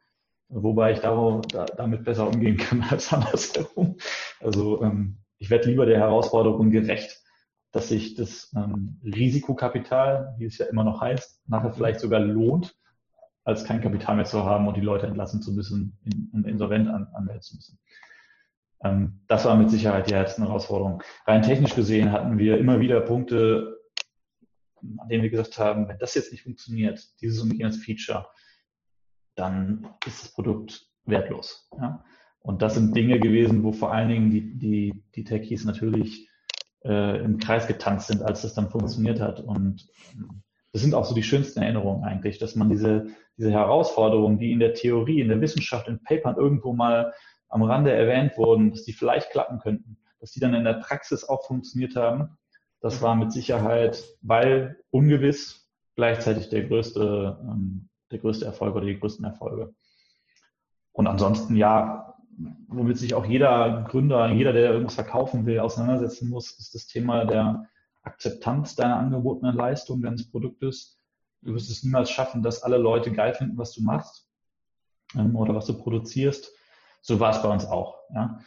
[0.49, 3.99] Wobei ich darauf, da, damit besser umgehen kann als andersherum.
[4.41, 7.21] Also ähm, ich werde lieber der Herausforderung gerecht,
[7.73, 12.75] dass sich das ähm, Risikokapital, wie es ja immer noch heißt, nachher vielleicht sogar lohnt,
[13.45, 15.99] als kein Kapital mehr zu haben und die Leute entlassen zu müssen
[16.33, 17.79] und insolvent an, anmelden zu müssen.
[18.83, 21.03] Ähm, das war mit Sicherheit die härtesten Herausforderung.
[21.27, 23.78] Rein technisch gesehen hatten wir immer wieder Punkte,
[24.99, 28.27] an denen wir gesagt haben, wenn das jetzt nicht funktioniert, dieses und jenes Feature,
[29.35, 31.69] dann ist das Produkt wertlos.
[31.79, 32.05] Ja?
[32.41, 36.29] Und das sind Dinge gewesen, wo vor allen Dingen die, die, die Techies natürlich
[36.85, 39.41] äh, im Kreis getanzt sind, als das dann funktioniert hat.
[39.41, 44.39] Und ähm, das sind auch so die schönsten Erinnerungen eigentlich, dass man diese, diese Herausforderungen,
[44.39, 47.13] die in der Theorie, in der Wissenschaft, in Papern irgendwo mal
[47.49, 51.25] am Rande erwähnt wurden, dass die vielleicht klappen könnten, dass die dann in der Praxis
[51.25, 52.37] auch funktioniert haben.
[52.81, 58.99] Das war mit Sicherheit, weil ungewiss gleichzeitig der größte, ähm, der größte Erfolg oder die
[58.99, 59.75] größten Erfolge.
[60.93, 62.15] Und ansonsten, ja,
[62.69, 67.25] womit sich auch jeder Gründer, jeder, der irgendwas verkaufen will, auseinandersetzen muss, ist das Thema
[67.25, 67.69] der
[68.03, 70.99] Akzeptanz deiner angebotenen Leistung, deines Produktes.
[71.43, 74.29] Du wirst es niemals schaffen, dass alle Leute geil finden, was du machst
[75.15, 76.53] ähm, oder was du produzierst.
[77.01, 77.99] So war es bei uns auch.
[78.15, 78.41] Ja.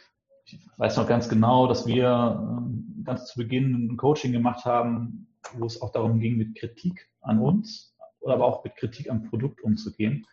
[0.44, 5.28] Ich weiß noch ganz genau, dass wir ähm, ganz zu Beginn ein Coaching gemacht haben,
[5.58, 9.24] wo es auch darum ging, mit Kritik an uns oder aber auch mit Kritik am
[9.24, 10.26] Produkt umzugehen.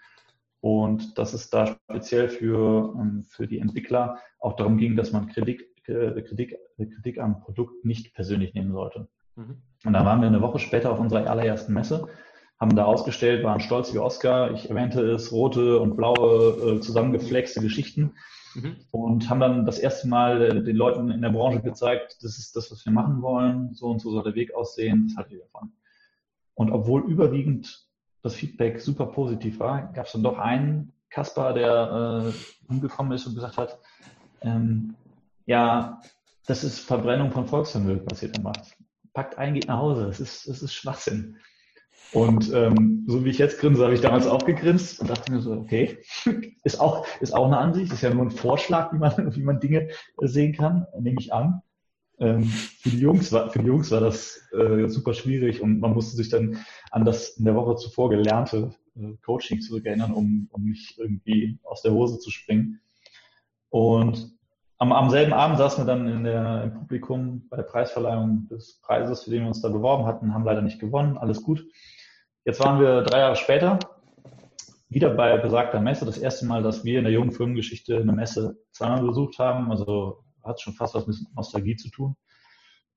[0.61, 5.27] Und dass es da speziell für, ähm, für die Entwickler auch darum ging, dass man
[5.27, 9.07] Kritik, äh, Kritik, Kritik am Produkt nicht persönlich nehmen sollte.
[9.35, 9.61] Mhm.
[9.85, 12.07] Und da waren wir eine Woche später auf unserer allerersten Messe,
[12.59, 14.51] haben da ausgestellt, waren stolz wie Oscar.
[14.51, 18.15] Ich erwähnte es, rote und blaue äh, zusammengeflexte Geschichten.
[18.55, 18.77] Mhm.
[18.91, 22.55] Und haben dann das erste Mal äh, den Leuten in der Branche gezeigt, das ist
[22.55, 25.39] das, was wir machen wollen, so und so soll der Weg aussehen, das haltet ihr
[25.39, 25.71] davon.
[26.55, 27.87] Und obwohl überwiegend
[28.21, 33.25] das Feedback super positiv war, gab es dann doch einen Kasper, der äh, umgekommen ist
[33.25, 33.79] und gesagt hat,
[34.41, 34.95] ähm,
[35.45, 36.01] ja,
[36.45, 38.75] das ist Verbrennung von Volksvermögen, was ihr da macht.
[39.13, 40.05] Packt ein, geht nach Hause.
[40.07, 41.37] Das ist, das ist Schwachsinn.
[42.11, 45.41] Und ähm, so wie ich jetzt grinse, habe ich damals auch gegrinst und dachte mir
[45.41, 45.99] so, okay,
[46.63, 49.59] ist auch, ist auch eine Ansicht, ist ja nur ein Vorschlag, wie man, wie man
[49.59, 51.61] Dinge sehen kann, nehme ich an.
[52.19, 55.93] Ähm, für, die Jungs war, für die Jungs war das äh, super schwierig und man
[55.93, 56.57] musste sich dann
[56.91, 61.81] an das in der Woche zuvor gelernte äh, Coaching zurückerinnern, um, um nicht irgendwie aus
[61.81, 62.81] der Hose zu springen.
[63.69, 64.38] Und
[64.79, 68.79] am, am selben Abend saßen wir dann in der, im Publikum bei der Preisverleihung des
[68.81, 71.63] Preises, für den wir uns da beworben hatten, haben leider nicht gewonnen, alles gut.
[72.45, 73.77] Jetzt waren wir drei Jahre später
[74.89, 76.05] wieder bei besagter Messe.
[76.05, 79.69] Das erste Mal, dass wir in der jungen Firmengeschichte eine Messe zweimal besucht haben.
[79.69, 82.15] Also hat schon fast was mit Nostalgie zu tun.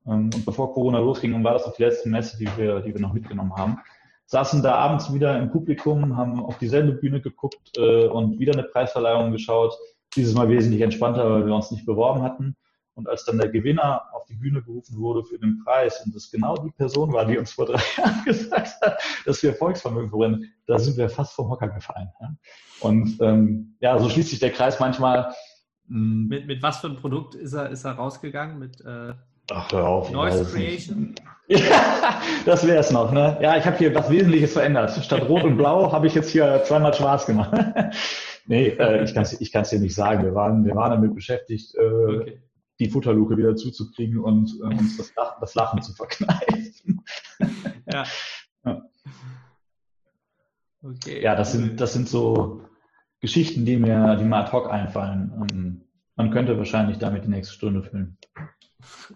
[0.07, 3.01] Ähm, und bevor Corona losging, war das auch die letzte Messe, die wir, die wir
[3.01, 3.79] noch mitgenommen haben.
[4.27, 8.63] Saßen da abends wieder im Publikum, haben auf dieselbe Bühne geguckt äh, und wieder eine
[8.63, 9.75] Preisverleihung geschaut.
[10.17, 12.57] Dieses Mal wesentlich entspannter, weil wir uns nicht beworben hatten.
[12.95, 16.31] Und als dann der Gewinner auf die Bühne gerufen wurde für den Preis und das
[16.31, 20.53] genau die Person war, die uns vor drei Jahren gesagt hat, dass wir Volksvermögen verbrennen,
[20.67, 22.11] da sind wir fast vom Hocker gefallen.
[22.21, 22.35] Ja.
[22.81, 25.33] Und ähm, ja, so schließt sich der Kreis manchmal.
[25.89, 26.27] Hm.
[26.29, 28.59] Mit, mit was für ein Produkt ist er, ist er rausgegangen?
[28.59, 29.15] Mit äh,
[29.51, 31.15] Ach, hör auf, Noise Creation?
[31.49, 33.11] ja, das wäre es noch.
[33.11, 33.39] Ne?
[33.41, 34.91] Ja, ich habe hier was Wesentliches verändert.
[35.03, 37.53] Statt Rot und Blau habe ich jetzt hier zweimal Schwarz gemacht.
[38.47, 40.25] nee, äh, ich kann es ich kann's dir nicht sagen.
[40.25, 42.43] Wir waren, wir waren damit beschäftigt, äh, okay
[42.83, 47.05] die Futterluke wieder zuzukriegen und äh, uns das Lachen, das Lachen, zu verkneifen.
[47.87, 48.05] ja.
[48.65, 48.83] ja.
[50.83, 51.23] Okay.
[51.23, 52.65] Ja, das sind, das sind so
[53.21, 55.47] Geschichten, die mir, die mir ad hoc einfallen.
[55.53, 55.85] Ähm,
[56.17, 58.19] man könnte wahrscheinlich damit die nächste Stunde füllen.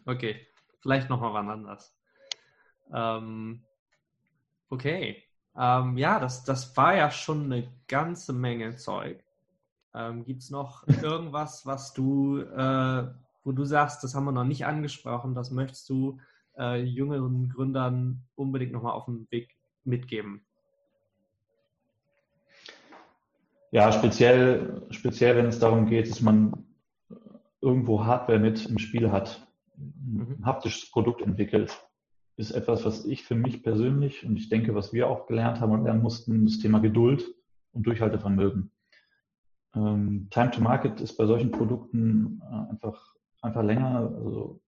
[0.05, 0.47] Okay,
[0.81, 1.93] vielleicht nochmal wann anders.
[2.95, 3.65] Ähm,
[4.69, 5.25] okay.
[5.59, 9.23] Ähm, ja, das, das war ja schon eine ganze Menge Zeug.
[9.95, 13.07] Ähm, Gibt es noch irgendwas, was du äh,
[13.47, 16.19] wo du sagst, das haben wir noch nicht angesprochen, das möchtest du
[16.59, 20.45] äh, jüngeren Gründern unbedingt nochmal auf den Weg mitgeben?
[23.71, 26.67] Ja, speziell, speziell, wenn es darum geht, dass man
[27.61, 29.47] irgendwo Hardware mit im Spiel hat,
[29.77, 30.45] ein mhm.
[30.45, 31.86] haptisches Produkt entwickelt,
[32.37, 35.73] ist etwas, was ich für mich persönlich und ich denke, was wir auch gelernt haben
[35.73, 37.25] und lernen mussten, das Thema Geduld
[37.73, 38.71] und Durchhaltevermögen.
[39.75, 43.17] Ähm, Time to Market ist bei solchen Produkten äh, einfach
[43.47, 44.13] einfach länger.
[44.17, 44.61] Also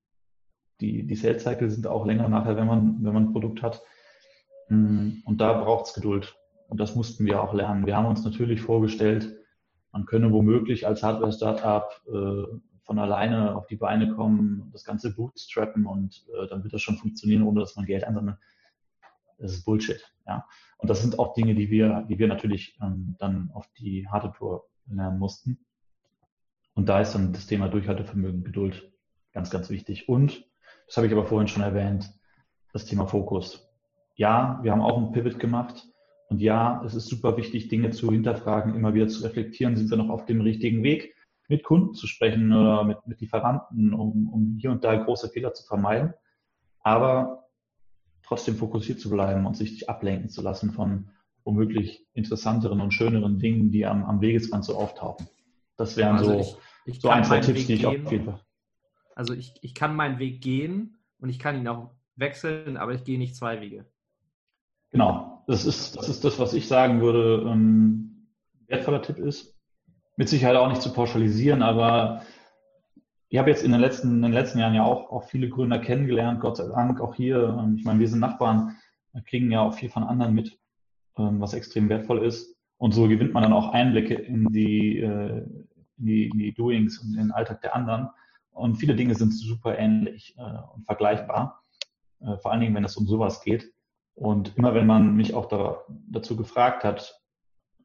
[0.81, 3.83] die, die Sales Cycle sind auch länger nachher, wenn man, wenn man ein Produkt hat.
[4.69, 6.37] Mm, und da braucht es Geduld.
[6.69, 7.87] Und das mussten wir auch lernen.
[7.87, 9.35] Wir haben uns natürlich vorgestellt,
[9.91, 12.59] man könne womöglich als Hardware-Startup äh,
[12.89, 16.97] von alleine auf die Beine kommen, das Ganze bootstrappen und äh, dann wird das schon
[16.97, 18.39] funktionieren, ohne dass man Geld einsammelt.
[19.37, 20.03] Das ist Bullshit.
[20.27, 20.47] Ja.
[20.79, 24.33] Und das sind auch Dinge, die wir, die wir natürlich ähm, dann auf die harte
[24.33, 25.59] Tour lernen mussten.
[26.73, 28.91] Und da ist dann das Thema Durchhaltevermögen, Geduld
[29.33, 30.09] ganz, ganz wichtig.
[30.09, 30.49] Und,
[30.87, 32.11] das habe ich aber vorhin schon erwähnt,
[32.73, 33.69] das Thema Fokus.
[34.15, 35.87] Ja, wir haben auch einen Pivot gemacht.
[36.31, 39.99] Und ja, es ist super wichtig, Dinge zu hinterfragen, immer wieder zu reflektieren, sind wir
[39.99, 41.15] noch auf dem richtigen Weg?
[41.49, 45.55] Mit Kunden zu sprechen oder mit, mit Lieferanten, um, um hier und da große Fehler
[45.55, 46.13] zu vermeiden,
[46.81, 47.49] aber
[48.23, 51.11] trotzdem fokussiert zu bleiben und sich nicht ablenken zu lassen von
[51.45, 55.27] womöglich interessanteren und schöneren Dingen, die am, am Wegesrand so auftauchen.
[55.77, 56.57] Das wären also so, ich,
[56.97, 58.05] ich so ein, zwei Tipps, Weg die ich gehen.
[58.05, 58.41] auf jeden Fall.
[59.15, 63.05] Also ich, ich kann meinen Weg gehen und ich kann ihn auch wechseln, aber ich
[63.05, 63.87] gehe nicht zwei Wege.
[64.91, 68.29] Genau, das ist das, ist das was ich sagen würde, ähm,
[68.67, 69.58] wertvoller Tipp ist
[70.19, 72.23] mit Sicherheit auch nicht zu pauschalisieren, aber
[73.29, 75.79] ich habe jetzt in den letzten, in den letzten Jahren ja auch, auch viele Gründer
[75.79, 77.73] kennengelernt, Gott sei Dank, auch hier.
[77.77, 78.77] Ich meine, wir sind Nachbarn,
[79.27, 80.59] kriegen ja auch viel von anderen mit,
[81.17, 82.57] ähm, was extrem wertvoll ist.
[82.79, 85.47] Und so gewinnt man dann auch Einblicke in die, äh,
[85.99, 88.09] in die, in die Doings und in den Alltag der anderen.
[88.51, 91.63] Und viele Dinge sind super ähnlich äh, und vergleichbar,
[92.21, 93.73] äh, vor allen Dingen, wenn es um sowas geht.
[94.15, 97.21] Und immer wenn man mich auch da, dazu gefragt hat,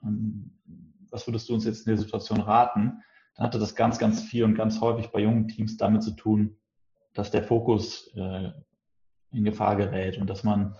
[0.04, 0.54] ähm,
[1.14, 3.04] was würdest du uns jetzt in der Situation raten?
[3.36, 6.58] Dann hatte das ganz, ganz viel und ganz häufig bei jungen Teams damit zu tun,
[7.14, 8.52] dass der Fokus äh,
[9.32, 10.76] in Gefahr gerät und dass man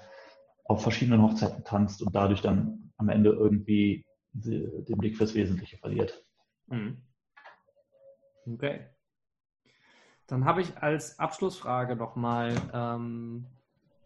[0.66, 6.26] auf verschiedenen Hochzeiten tanzt und dadurch dann am Ende irgendwie den Blick fürs Wesentliche verliert.
[6.68, 7.04] Mhm.
[8.46, 8.88] Okay.
[10.26, 13.46] Dann habe ich als Abschlussfrage nochmal ähm,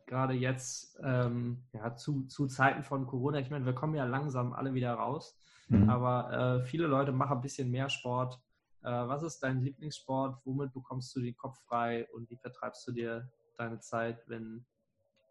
[0.05, 4.53] gerade jetzt ähm, ja, zu, zu Zeiten von Corona, ich meine, wir kommen ja langsam
[4.53, 5.39] alle wieder raus.
[5.69, 5.89] Mhm.
[5.89, 8.39] Aber äh, viele Leute machen ein bisschen mehr Sport.
[8.83, 10.39] Äh, was ist dein Lieblingssport?
[10.45, 14.65] Womit bekommst du den Kopf frei und wie vertreibst du dir deine Zeit, wenn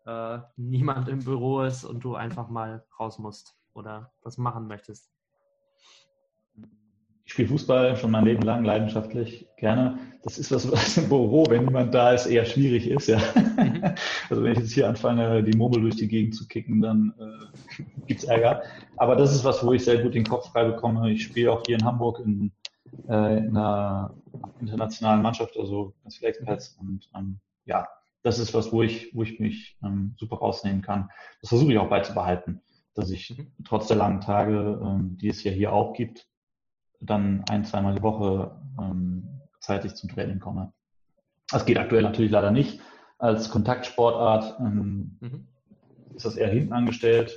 [0.05, 5.11] äh, niemand im Büro ist und du einfach mal raus musst oder was machen möchtest?
[7.25, 9.99] Ich spiele Fußball schon mein Leben lang leidenschaftlich, gerne.
[10.27, 13.19] Das ist was, was im Büro, wenn niemand da ist, eher schwierig ist, ja.
[13.37, 13.95] Mhm.
[14.29, 17.83] Also wenn ich jetzt hier anfange, die Murmel durch die Gegend zu kicken, dann äh,
[18.07, 18.63] gibt's Ärger.
[18.97, 21.13] Aber das ist was, wo ich sehr gut den Kopf frei bekomme.
[21.13, 22.51] Ich spiele auch hier in Hamburg in,
[23.09, 24.15] äh, in einer
[24.61, 27.87] internationalen Mannschaft, also ganz viele Expats und ähm, ja,
[28.25, 31.09] das ist was, wo ich, wo ich mich ähm, super rausnehmen kann.
[31.41, 32.63] Das versuche ich auch beizubehalten,
[32.95, 33.53] dass ich mhm.
[33.65, 36.27] trotz der langen Tage, ähm, die es ja hier auch gibt,
[37.01, 39.36] dann ein, zweimal die Woche ähm,
[39.67, 40.73] zeitig zum Training komme.
[41.51, 42.81] Das geht aktuell natürlich leider nicht.
[43.19, 45.49] Als Kontaktsportart ähm, mhm.
[46.15, 47.37] ist das eher hinten angestellt.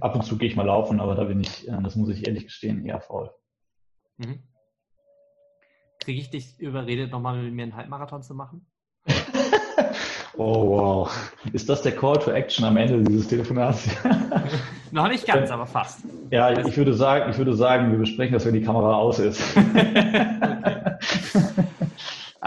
[0.00, 2.26] Ab und zu gehe ich mal laufen, aber da bin ich, äh, das muss ich
[2.26, 3.30] ehrlich gestehen, eher faul.
[4.18, 4.40] Mhm.
[6.00, 8.66] Kriege ich dich überredet, nochmal mit mir einen Halbmarathon zu machen?
[10.36, 11.30] oh wow.
[11.52, 13.88] Ist das der Call to Action am Ende dieses Telefonats?
[14.90, 16.00] Noch nicht ganz, aber fast.
[16.30, 19.42] Ja, ich würde sagen, ich würde sagen, wir besprechen das, wenn die Kamera aus ist.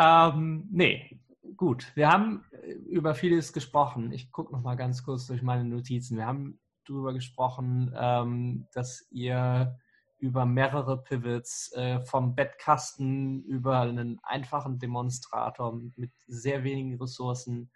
[0.02, 1.20] ähm, nee,
[1.56, 1.92] gut.
[1.96, 2.44] Wir haben
[2.88, 4.12] über vieles gesprochen.
[4.12, 6.18] Ich gucke noch mal ganz kurz durch meine Notizen.
[6.18, 9.78] Wir haben darüber gesprochen, ähm, dass ihr
[10.18, 17.72] über mehrere Pivots äh, vom Bettkasten über einen einfachen Demonstrator mit sehr wenigen Ressourcen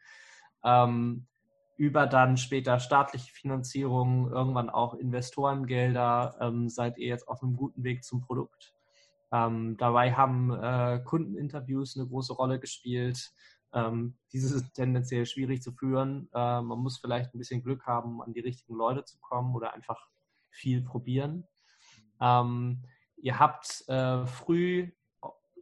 [0.63, 1.25] ähm,
[1.77, 7.83] über dann später staatliche Finanzierung, irgendwann auch Investorengelder, ähm, seid ihr jetzt auf einem guten
[7.83, 8.74] Weg zum Produkt.
[9.31, 13.31] Ähm, dabei haben äh, Kundeninterviews eine große Rolle gespielt.
[13.73, 16.29] Ähm, diese sind tendenziell schwierig zu führen.
[16.33, 19.73] Äh, man muss vielleicht ein bisschen Glück haben, an die richtigen Leute zu kommen oder
[19.73, 20.07] einfach
[20.49, 21.47] viel probieren.
[22.21, 22.83] Ähm,
[23.17, 24.91] ihr habt äh, früh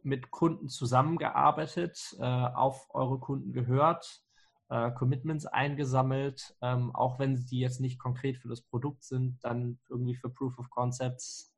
[0.02, 4.22] mit Kunden zusammengearbeitet, äh, auf eure Kunden gehört,
[4.68, 9.78] äh, Commitments eingesammelt, ähm, auch wenn die jetzt nicht konkret für das Produkt sind, dann
[9.88, 11.54] irgendwie für Proof of Concepts,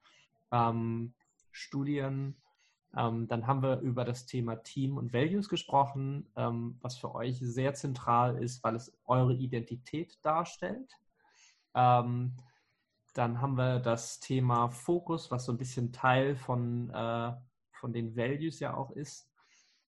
[0.53, 1.15] ähm,
[1.57, 2.37] Studien.
[2.97, 7.39] Ähm, dann haben wir über das Thema Team und Values gesprochen, ähm, was für euch
[7.41, 10.93] sehr zentral ist, weil es eure Identität darstellt.
[11.75, 12.37] Ähm,
[13.13, 17.33] dann haben wir das Thema Fokus, was so ein bisschen Teil von, äh,
[17.73, 19.31] von den Values ja auch ist.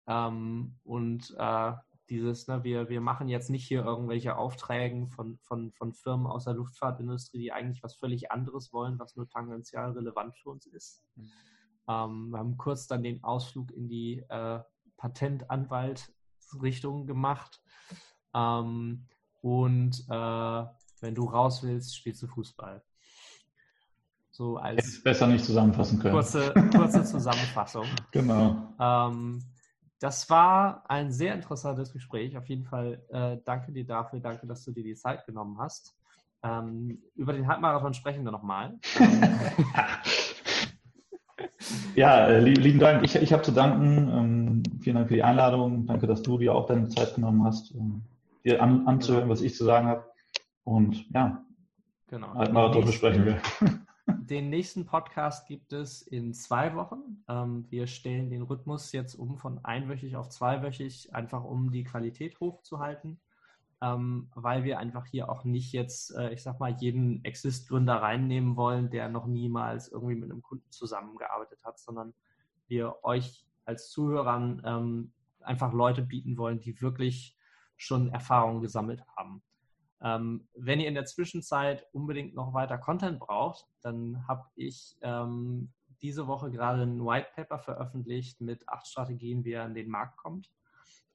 [0.07, 1.73] Ähm, und äh,
[2.09, 6.45] dieses, ne, wir, wir machen jetzt nicht hier irgendwelche Aufträge von, von, von Firmen aus
[6.45, 11.03] der Luftfahrtindustrie, die eigentlich was völlig anderes wollen, was nur tangential relevant für uns ist.
[11.15, 11.31] Mhm.
[11.87, 14.59] Ähm, wir haben kurz dann den Ausflug in die äh,
[14.97, 17.61] Patentanwalt-Richtung gemacht.
[18.33, 19.05] Ähm,
[19.41, 20.65] und äh,
[21.01, 22.81] wenn du raus willst, spielst du Fußball.
[24.31, 26.13] So als besser nicht zusammenfassen können.
[26.13, 27.85] Kurze, kurze Zusammenfassung.
[28.11, 28.73] genau.
[28.79, 29.39] Ähm,
[29.99, 32.37] das war ein sehr interessantes Gespräch.
[32.37, 34.19] Auf jeden Fall äh, danke dir dafür.
[34.19, 35.95] Danke, dass du dir die Zeit genommen hast.
[36.43, 38.79] Ähm, über den Halbmarathon sprechen wir nochmal.
[41.95, 43.03] ja, äh, lieben Dank.
[43.03, 44.09] Ich, ich habe zu danken.
[44.09, 45.85] Ähm, vielen Dank für die Einladung.
[45.85, 48.03] Danke, dass du dir auch deine Zeit genommen hast, um
[48.43, 50.05] dir an, anzuhören, was ich zu sagen habe.
[50.63, 51.43] Und ja,
[52.07, 52.33] genau.
[52.33, 53.41] Halbmarathon besprechen wir.
[54.07, 57.23] Den nächsten Podcast gibt es in zwei Wochen.
[57.27, 62.39] Ähm, wir stellen den Rhythmus jetzt um von einwöchig auf zweiwöchig, einfach um die Qualität
[62.39, 63.19] hochzuhalten,
[63.81, 68.55] ähm, weil wir einfach hier auch nicht jetzt, äh, ich sag mal, jeden Exist-Gründer reinnehmen
[68.55, 72.13] wollen, der noch niemals irgendwie mit einem Kunden zusammengearbeitet hat, sondern
[72.67, 75.11] wir euch als Zuhörern ähm,
[75.41, 77.37] einfach Leute bieten wollen, die wirklich
[77.75, 79.43] schon Erfahrungen gesammelt haben.
[80.01, 85.71] Ähm, wenn ihr in der Zwischenzeit unbedingt noch weiter Content braucht, dann habe ich ähm,
[86.01, 90.17] diese Woche gerade ein White Paper veröffentlicht mit acht Strategien, wie er an den Markt
[90.17, 90.51] kommt.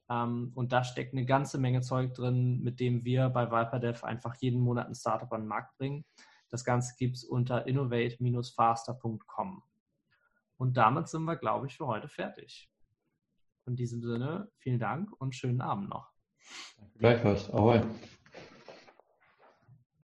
[0.09, 4.35] Ähm, und da steckt eine ganze Menge Zeug drin, mit dem wir bei ViperDev einfach
[4.39, 6.05] jeden Monat ein Startup an den Markt bringen.
[6.49, 9.63] Das Ganze gibt es unter innovate-faster.com.
[10.57, 12.69] Und damit sind wir, glaube ich, für heute fertig.
[13.65, 16.11] In diesem Sinne, vielen Dank und schönen Abend noch.
[16.99, 17.49] Gleichfalls.
[17.51, 17.81] Ahoi.